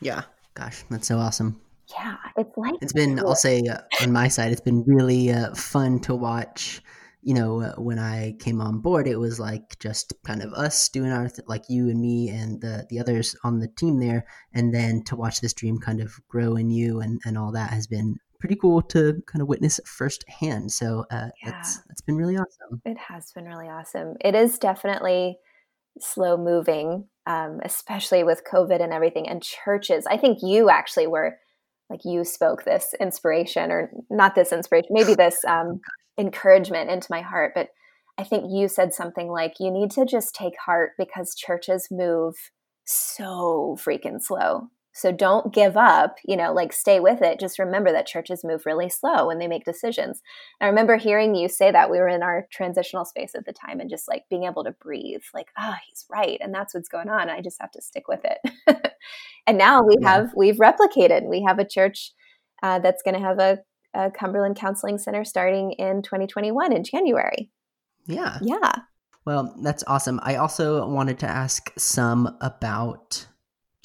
[0.00, 0.22] Yeah,
[0.54, 1.60] gosh, that's so awesome.
[1.90, 3.18] Yeah, it's like it's been.
[3.20, 6.82] I'll say uh, on my side, it's been really uh, fun to watch.
[7.26, 10.88] You know, uh, when I came on board, it was like just kind of us
[10.88, 14.24] doing our th- like you and me and the the others on the team there,
[14.54, 17.70] and then to watch this dream kind of grow in you and and all that
[17.70, 20.70] has been pretty cool to kind of witness firsthand.
[20.70, 21.50] So uh, yeah.
[21.50, 22.80] that's that's been really awesome.
[22.84, 24.14] It has been really awesome.
[24.20, 25.38] It is definitely
[26.00, 29.28] slow moving, um, especially with COVID and everything.
[29.28, 31.38] And churches, I think you actually were
[31.90, 35.80] like you spoke this inspiration, or not this inspiration, maybe this um,
[36.18, 37.52] encouragement into my heart.
[37.54, 37.68] But
[38.18, 42.34] I think you said something like, "You need to just take heart because churches move."
[42.86, 47.38] so freaking slow so don't give up, you know, like stay with it.
[47.38, 50.22] Just remember that churches move really slow when they make decisions.
[50.58, 53.78] I remember hearing you say that we were in our transitional space at the time
[53.78, 56.38] and just like being able to breathe, like, ah, oh, he's right.
[56.40, 57.28] And that's what's going on.
[57.28, 58.92] I just have to stick with it.
[59.46, 60.14] and now we yeah.
[60.14, 61.28] have, we've replicated.
[61.28, 62.12] We have a church
[62.62, 63.58] uh, that's going to have a,
[63.92, 67.50] a Cumberland Counseling Center starting in 2021 in January.
[68.06, 68.38] Yeah.
[68.40, 68.72] Yeah.
[69.26, 70.20] Well, that's awesome.
[70.22, 73.26] I also wanted to ask some about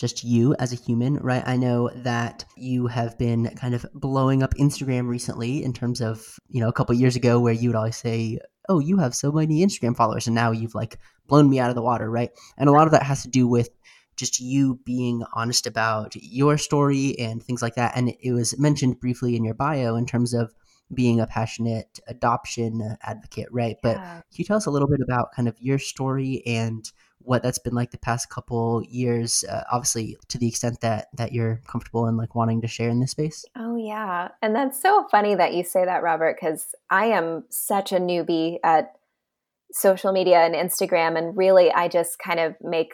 [0.02, 1.44] just you as a human, right?
[1.46, 6.40] I know that you have been kind of blowing up Instagram recently in terms of,
[6.50, 9.32] you know, a couple years ago where you would always say, Oh, you have so
[9.32, 10.26] many Instagram followers.
[10.26, 10.98] And now you've like
[11.28, 12.32] blown me out of the water, right?
[12.58, 13.70] And a lot of that has to do with
[14.18, 17.94] just you being honest about your story and things like that.
[17.96, 20.54] And it was mentioned briefly in your bio in terms of
[20.94, 23.78] being a passionate adoption advocate, right?
[23.84, 23.94] Yeah.
[23.94, 26.92] But can you tell us a little bit about kind of your story and
[27.24, 31.32] what that's been like the past couple years uh, obviously to the extent that that
[31.32, 35.06] you're comfortable and like wanting to share in this space oh yeah and that's so
[35.10, 38.94] funny that you say that robert because i am such a newbie at
[39.72, 42.92] social media and instagram and really i just kind of make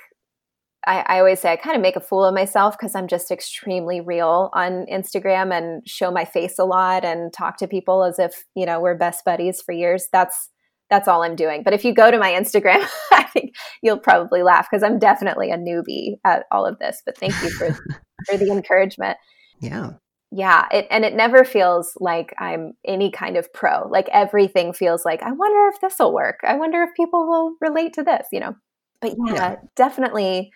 [0.86, 3.30] I, I always say I kind of make a fool of myself because I'm just
[3.30, 8.19] extremely real on Instagram and show my face a lot and talk to people as
[8.19, 10.07] if, you know, we're best buddies for years.
[10.13, 10.49] That's
[10.89, 11.63] that's all I'm doing.
[11.63, 15.51] But if you go to my Instagram, I think you'll probably laugh because I'm definitely
[15.51, 17.01] a newbie at all of this.
[17.05, 17.73] But thank you for
[18.27, 19.17] for the encouragement.
[19.61, 19.91] Yeah.
[20.29, 23.88] Yeah, it, and it never feels like I'm any kind of pro.
[23.88, 26.39] Like everything feels like I wonder if this will work.
[26.45, 28.53] I wonder if people will relate to this, you know.
[28.99, 29.55] But yeah, yeah.
[29.77, 30.51] definitely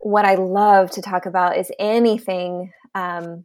[0.00, 3.44] what I love to talk about is anything um,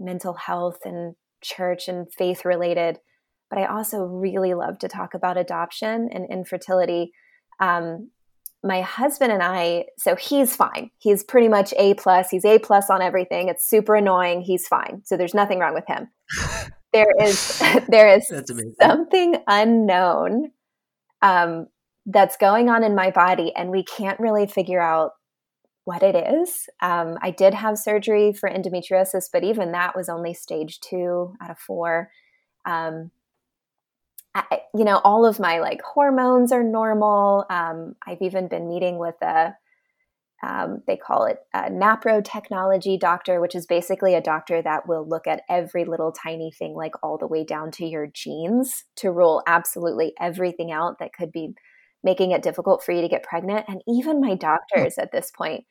[0.00, 2.98] mental health and church and faith related
[3.50, 7.12] but I also really love to talk about adoption and infertility.
[7.58, 8.10] Um,
[8.62, 10.90] my husband and I, so he's fine.
[10.98, 12.28] He's pretty much A plus.
[12.30, 13.48] He's A plus on everything.
[13.48, 14.42] It's super annoying.
[14.42, 15.02] He's fine.
[15.04, 16.08] So there's nothing wrong with him.
[16.92, 18.30] there is there is
[18.80, 20.52] something unknown
[21.22, 21.66] um,
[22.06, 25.12] that's going on in my body, and we can't really figure out
[25.84, 26.68] what it is.
[26.82, 31.50] Um, I did have surgery for endometriosis, but even that was only stage two out
[31.50, 32.10] of four.
[32.66, 33.10] Um,
[34.34, 37.44] I, you know, all of my like hormones are normal.
[37.50, 39.54] Um, I've even been meeting with a,
[40.42, 45.06] um, they call it a NAPRO technology doctor, which is basically a doctor that will
[45.06, 49.10] look at every little tiny thing, like all the way down to your genes, to
[49.10, 51.54] rule absolutely everything out that could be
[52.02, 53.66] making it difficult for you to get pregnant.
[53.68, 55.64] And even my doctors at this point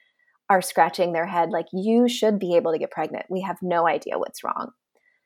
[0.50, 3.26] are scratching their head, like, you should be able to get pregnant.
[3.30, 4.72] We have no idea what's wrong.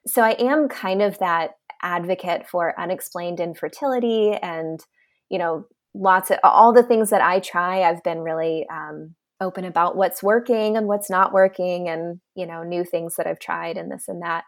[0.05, 1.51] So I am kind of that
[1.83, 4.79] advocate for unexplained infertility and
[5.29, 9.65] you know lots of all the things that i try i've been really um, open
[9.65, 13.77] about what's working and what's not working and you know new things that i've tried
[13.77, 14.43] and this and that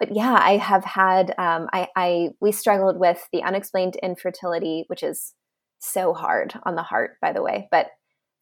[0.00, 5.02] but yeah i have had um, I, I we struggled with the unexplained infertility which
[5.02, 5.34] is
[5.78, 7.88] so hard on the heart by the way but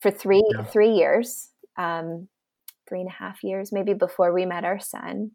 [0.01, 0.65] for three yeah.
[0.65, 2.29] three years um,
[2.89, 5.33] three and a half years maybe before we met our son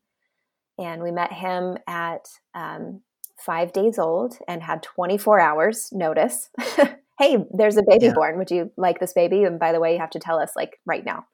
[0.78, 3.02] and we met him at um,
[3.38, 6.50] five days old and had 24 hours notice.
[7.20, 8.14] hey, there's a baby yeah.
[8.14, 8.38] born.
[8.38, 9.44] Would you like this baby?
[9.44, 11.26] And by the way, you have to tell us like right now.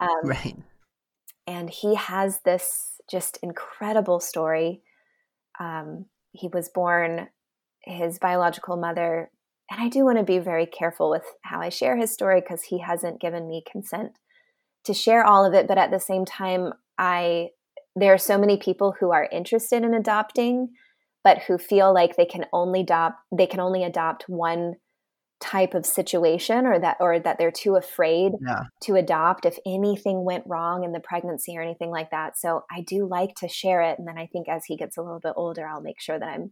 [0.00, 0.56] Um, right.
[1.46, 4.82] And he has this just incredible story.
[5.60, 7.28] Um, he was born,
[7.82, 9.30] his biological mother,
[9.70, 12.64] and I do want to be very careful with how I share his story because
[12.64, 14.18] he hasn't given me consent
[14.84, 15.66] to share all of it.
[15.66, 17.48] But at the same time, I
[17.96, 20.68] there are so many people who are interested in adopting
[21.22, 24.74] but who feel like they can only adopt they can only adopt one
[25.40, 28.62] type of situation or that or that they're too afraid yeah.
[28.80, 32.80] to adopt if anything went wrong in the pregnancy or anything like that so i
[32.80, 35.34] do like to share it and then i think as he gets a little bit
[35.36, 36.50] older i'll make sure that i'm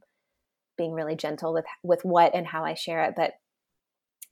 [0.76, 3.32] being really gentle with with what and how i share it but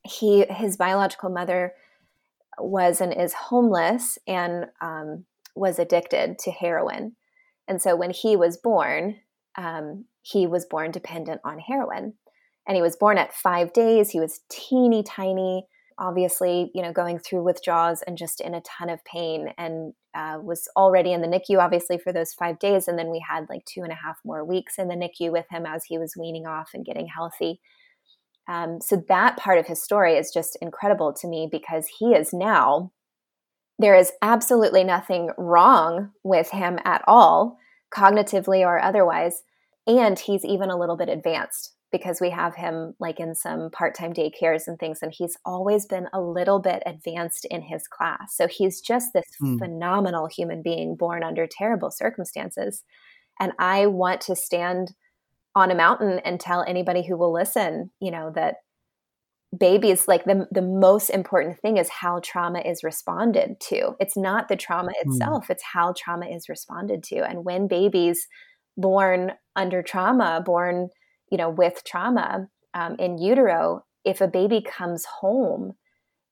[0.05, 1.73] he his biological mother
[2.59, 5.25] was and is homeless and um,
[5.55, 7.17] was addicted to heroin.
[7.69, 9.17] And so when he was born,
[9.57, 12.15] um, he was born dependent on heroin.
[12.67, 14.11] And he was born at five days.
[14.11, 15.67] He was teeny tiny,
[15.99, 20.39] obviously, you know, going through withdrawals and just in a ton of pain and uh,
[20.43, 22.89] was already in the NICU, obviously, for those five days.
[22.89, 25.47] And then we had like two and a half more weeks in the NICU with
[25.51, 27.61] him as he was weaning off and getting healthy.
[28.49, 32.33] Um, so that part of his story is just incredible to me because he is
[32.33, 32.91] now,
[33.81, 37.59] there is absolutely nothing wrong with him at all,
[37.91, 39.43] cognitively or otherwise.
[39.87, 44.13] And he's even a little bit advanced because we have him like in some part-time
[44.13, 48.47] daycares and things and he's always been a little bit advanced in his class so
[48.47, 49.59] he's just this mm.
[49.59, 52.85] phenomenal human being born under terrible circumstances
[53.41, 54.95] and i want to stand
[55.57, 58.59] on a mountain and tell anybody who will listen you know that
[59.59, 64.47] babies like the the most important thing is how trauma is responded to it's not
[64.47, 65.11] the trauma hmm.
[65.11, 65.51] itself mm.
[65.51, 68.29] it's how trauma is responded to and when babies
[68.77, 70.89] born under trauma born
[71.31, 75.75] you know, with trauma um, in utero, if a baby comes home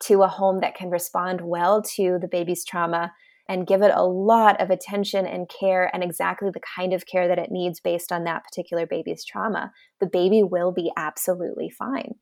[0.00, 3.12] to a home that can respond well to the baby's trauma
[3.48, 7.26] and give it a lot of attention and care and exactly the kind of care
[7.26, 12.14] that it needs based on that particular baby's trauma, the baby will be absolutely fine.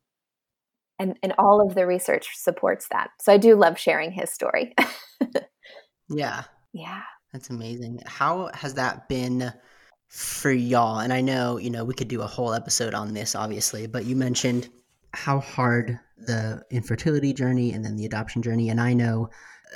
[0.99, 3.11] And, and all of the research supports that.
[3.21, 4.75] So I do love sharing his story.
[6.09, 6.45] yeah.
[6.73, 7.03] Yeah.
[7.33, 8.01] That's amazing.
[8.07, 9.53] How has that been
[10.09, 11.01] for y'all?
[11.01, 14.07] And I know, you know, we could do a whole episode on this, obviously, but
[14.07, 14.71] you mentioned
[15.13, 18.71] how hard the infertility journey and then the adoption journey.
[18.71, 19.29] And I know,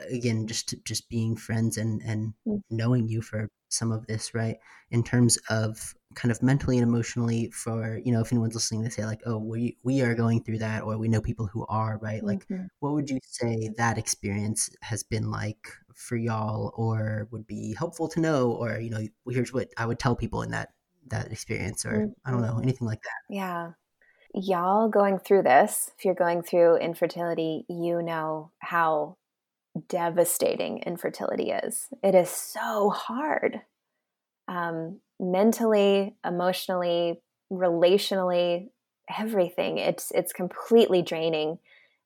[0.08, 2.60] again, just just being friends and and mm.
[2.70, 4.56] knowing you for some of this, right?
[4.90, 8.88] In terms of kind of mentally and emotionally for you know if anyone's listening they
[8.88, 11.98] say like oh we we are going through that or we know people who are
[12.02, 12.64] right like mm-hmm.
[12.80, 18.08] what would you say that experience has been like for y'all or would be helpful
[18.08, 20.70] to know or you know here's what i would tell people in that
[21.06, 22.10] that experience or mm-hmm.
[22.24, 22.62] i don't know mm-hmm.
[22.64, 23.70] anything like that yeah
[24.34, 29.16] y'all going through this if you're going through infertility you know how
[29.88, 33.60] devastating infertility is it is so hard
[34.48, 37.20] um, mentally emotionally
[37.52, 38.68] relationally
[39.18, 41.58] everything it's it's completely draining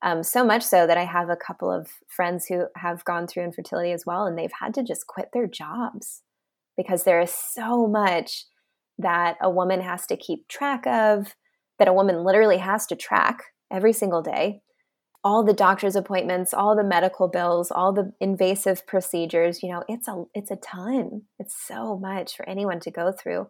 [0.04, 3.44] um, so much so that I have a couple of friends who have gone through
[3.44, 6.20] infertility as well, and they've had to just quit their jobs
[6.76, 8.44] because there is so much
[8.98, 11.34] that a woman has to keep track of,
[11.78, 14.60] that a woman literally has to track every single day.
[15.24, 20.06] All the doctor's appointments, all the medical bills, all the invasive procedures, you know, it's
[20.06, 21.22] a it's a ton.
[21.38, 23.48] It's so much for anyone to go through.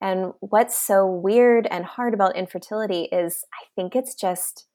[0.00, 4.66] And what's so weird and hard about infertility is I think it's just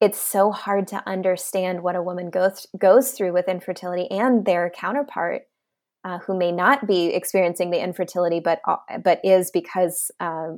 [0.00, 4.70] it's so hard to understand what a woman goes goes through with infertility and their
[4.70, 5.42] counterpart
[6.04, 10.48] uh, who may not be experiencing the infertility but uh, but is because uh,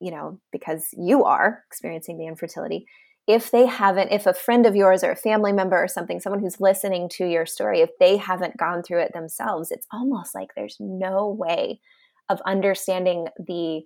[0.00, 2.86] you know because you are experiencing the infertility
[3.32, 6.40] if they haven't if a friend of yours or a family member or something someone
[6.40, 10.48] who's listening to your story if they haven't gone through it themselves it's almost like
[10.54, 11.80] there's no way
[12.28, 13.82] of understanding the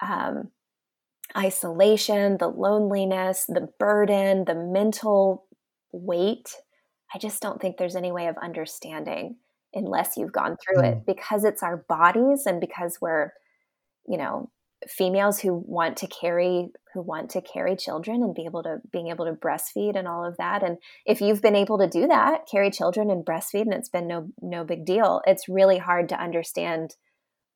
[0.00, 0.50] um,
[1.36, 5.46] isolation, the loneliness, the burden, the mental
[5.92, 6.54] weight.
[7.14, 9.36] I just don't think there's any way of understanding
[9.74, 10.92] unless you've gone through mm.
[10.92, 13.32] it because it's our bodies and because we're,
[14.06, 14.50] you know,
[14.86, 19.08] females who want to carry who want to carry children and be able to being
[19.08, 20.62] able to breastfeed and all of that.
[20.62, 24.06] And if you've been able to do that carry children and breastfeed and it's been
[24.06, 25.20] no no big deal.
[25.26, 26.94] It's really hard to understand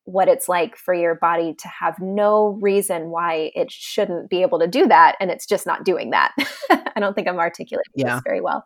[0.04, 4.58] what it's like for your body to have no reason why it shouldn't be able
[4.58, 6.32] to do that and it's just not doing that.
[6.70, 8.16] I don't think i'm articulating yeah.
[8.16, 8.64] this very well.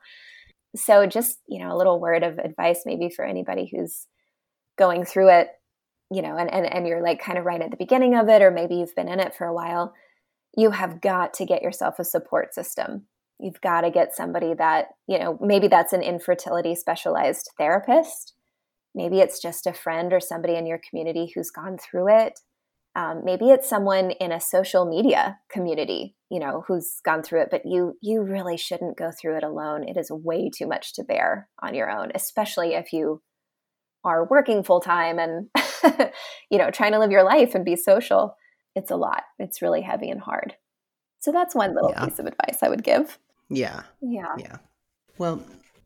[0.75, 4.07] So just you know a little word of advice maybe for anybody who's
[4.79, 5.49] going through it
[6.11, 8.43] you know and, and and you're like kind of right at the beginning of it
[8.43, 9.95] or maybe you've been in it for a while
[10.57, 13.07] you have got to get yourself a support system
[13.39, 18.35] you've got to get somebody that you know maybe that's an infertility specialized therapist
[18.97, 22.41] Maybe it's just a friend or somebody in your community who's gone through it.
[22.97, 27.49] Um, maybe it's someone in a social media community, you know, who's gone through it.
[27.51, 29.87] But you you really shouldn't go through it alone.
[29.87, 33.21] It is way too much to bear on your own, especially if you
[34.03, 35.51] are working full time and
[36.51, 38.37] you know trying to live your life and be social.
[38.75, 39.23] It's a lot.
[39.39, 40.55] It's really heavy and hard.
[41.21, 42.05] So that's one little yeah.
[42.05, 43.19] piece of advice I would give.
[43.49, 43.83] Yeah.
[44.01, 44.35] Yeah.
[44.39, 44.57] Yeah.
[45.19, 45.43] Well,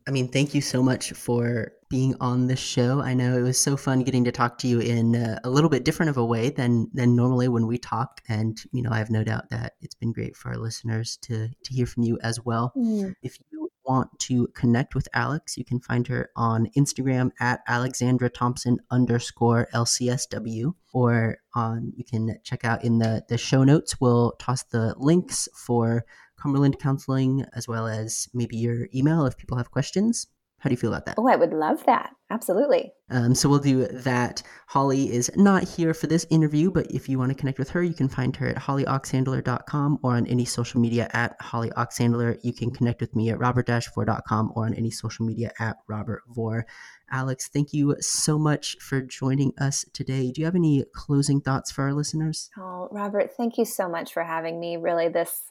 [0.07, 3.01] I mean, thank you so much for being on the show.
[3.01, 5.69] I know it was so fun getting to talk to you in a, a little
[5.69, 8.21] bit different of a way than than normally when we talk.
[8.27, 11.49] And you know, I have no doubt that it's been great for our listeners to
[11.49, 12.73] to hear from you as well.
[12.75, 13.15] Mm.
[13.21, 13.50] If you
[13.91, 19.67] want to connect with Alex, you can find her on Instagram at Alexandra Thompson underscore
[19.73, 23.99] LCSW, or on you can check out in the the show notes.
[23.99, 26.05] We'll toss the links for
[26.41, 30.27] Cumberland Counseling as well as maybe your email if people have questions.
[30.61, 31.15] How do you feel about that?
[31.17, 32.11] Oh, I would love that.
[32.29, 32.93] Absolutely.
[33.09, 34.43] Um, so we'll do that.
[34.67, 37.81] Holly is not here for this interview, but if you want to connect with her,
[37.81, 42.37] you can find her at hollyoxhandler.com or on any social media at hollyoxhandler.
[42.43, 46.63] You can connect with me at robertvore.com or on any social media at robertvore.
[47.09, 50.31] Alex, thank you so much for joining us today.
[50.31, 52.51] Do you have any closing thoughts for our listeners?
[52.57, 54.77] Oh, Robert, thank you so much for having me.
[54.77, 55.50] Really, this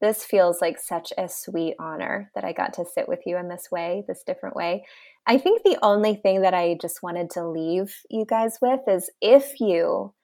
[0.00, 3.48] this feels like such a sweet honor that I got to sit with you in
[3.48, 4.84] this way, this different way.
[5.26, 9.10] I think the only thing that I just wanted to leave you guys with is
[9.20, 10.14] if you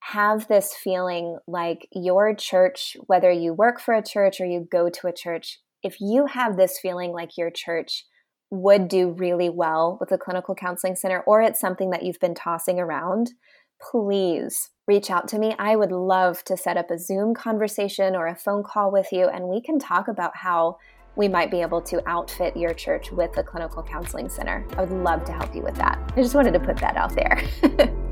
[0.00, 4.88] have this feeling like your church, whether you work for a church or you go
[4.88, 8.04] to a church, if you have this feeling like your church
[8.50, 12.34] would do really well with a clinical counseling center or it's something that you've been
[12.34, 13.30] tossing around,
[13.80, 15.54] please reach out to me.
[15.58, 19.26] I would love to set up a Zoom conversation or a phone call with you,
[19.28, 20.78] and we can talk about how
[21.16, 24.64] we might be able to outfit your church with a clinical counseling center.
[24.76, 25.98] I would love to help you with that.
[26.16, 27.42] I just wanted to put that out there.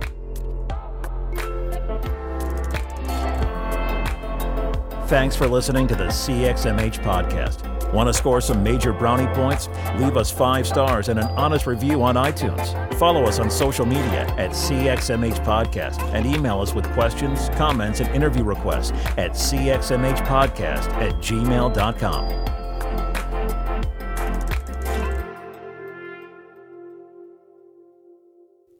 [5.07, 7.76] Thanks for listening to the CXMH podcast.
[7.93, 9.69] Want to score some major brownie points?
[9.97, 12.95] Leave us five stars and an honest review on iTunes.
[12.95, 18.15] Follow us on social media at CXMH Podcast and email us with questions, comments, and
[18.15, 22.66] interview requests at cxmhpodcast at gmail.com.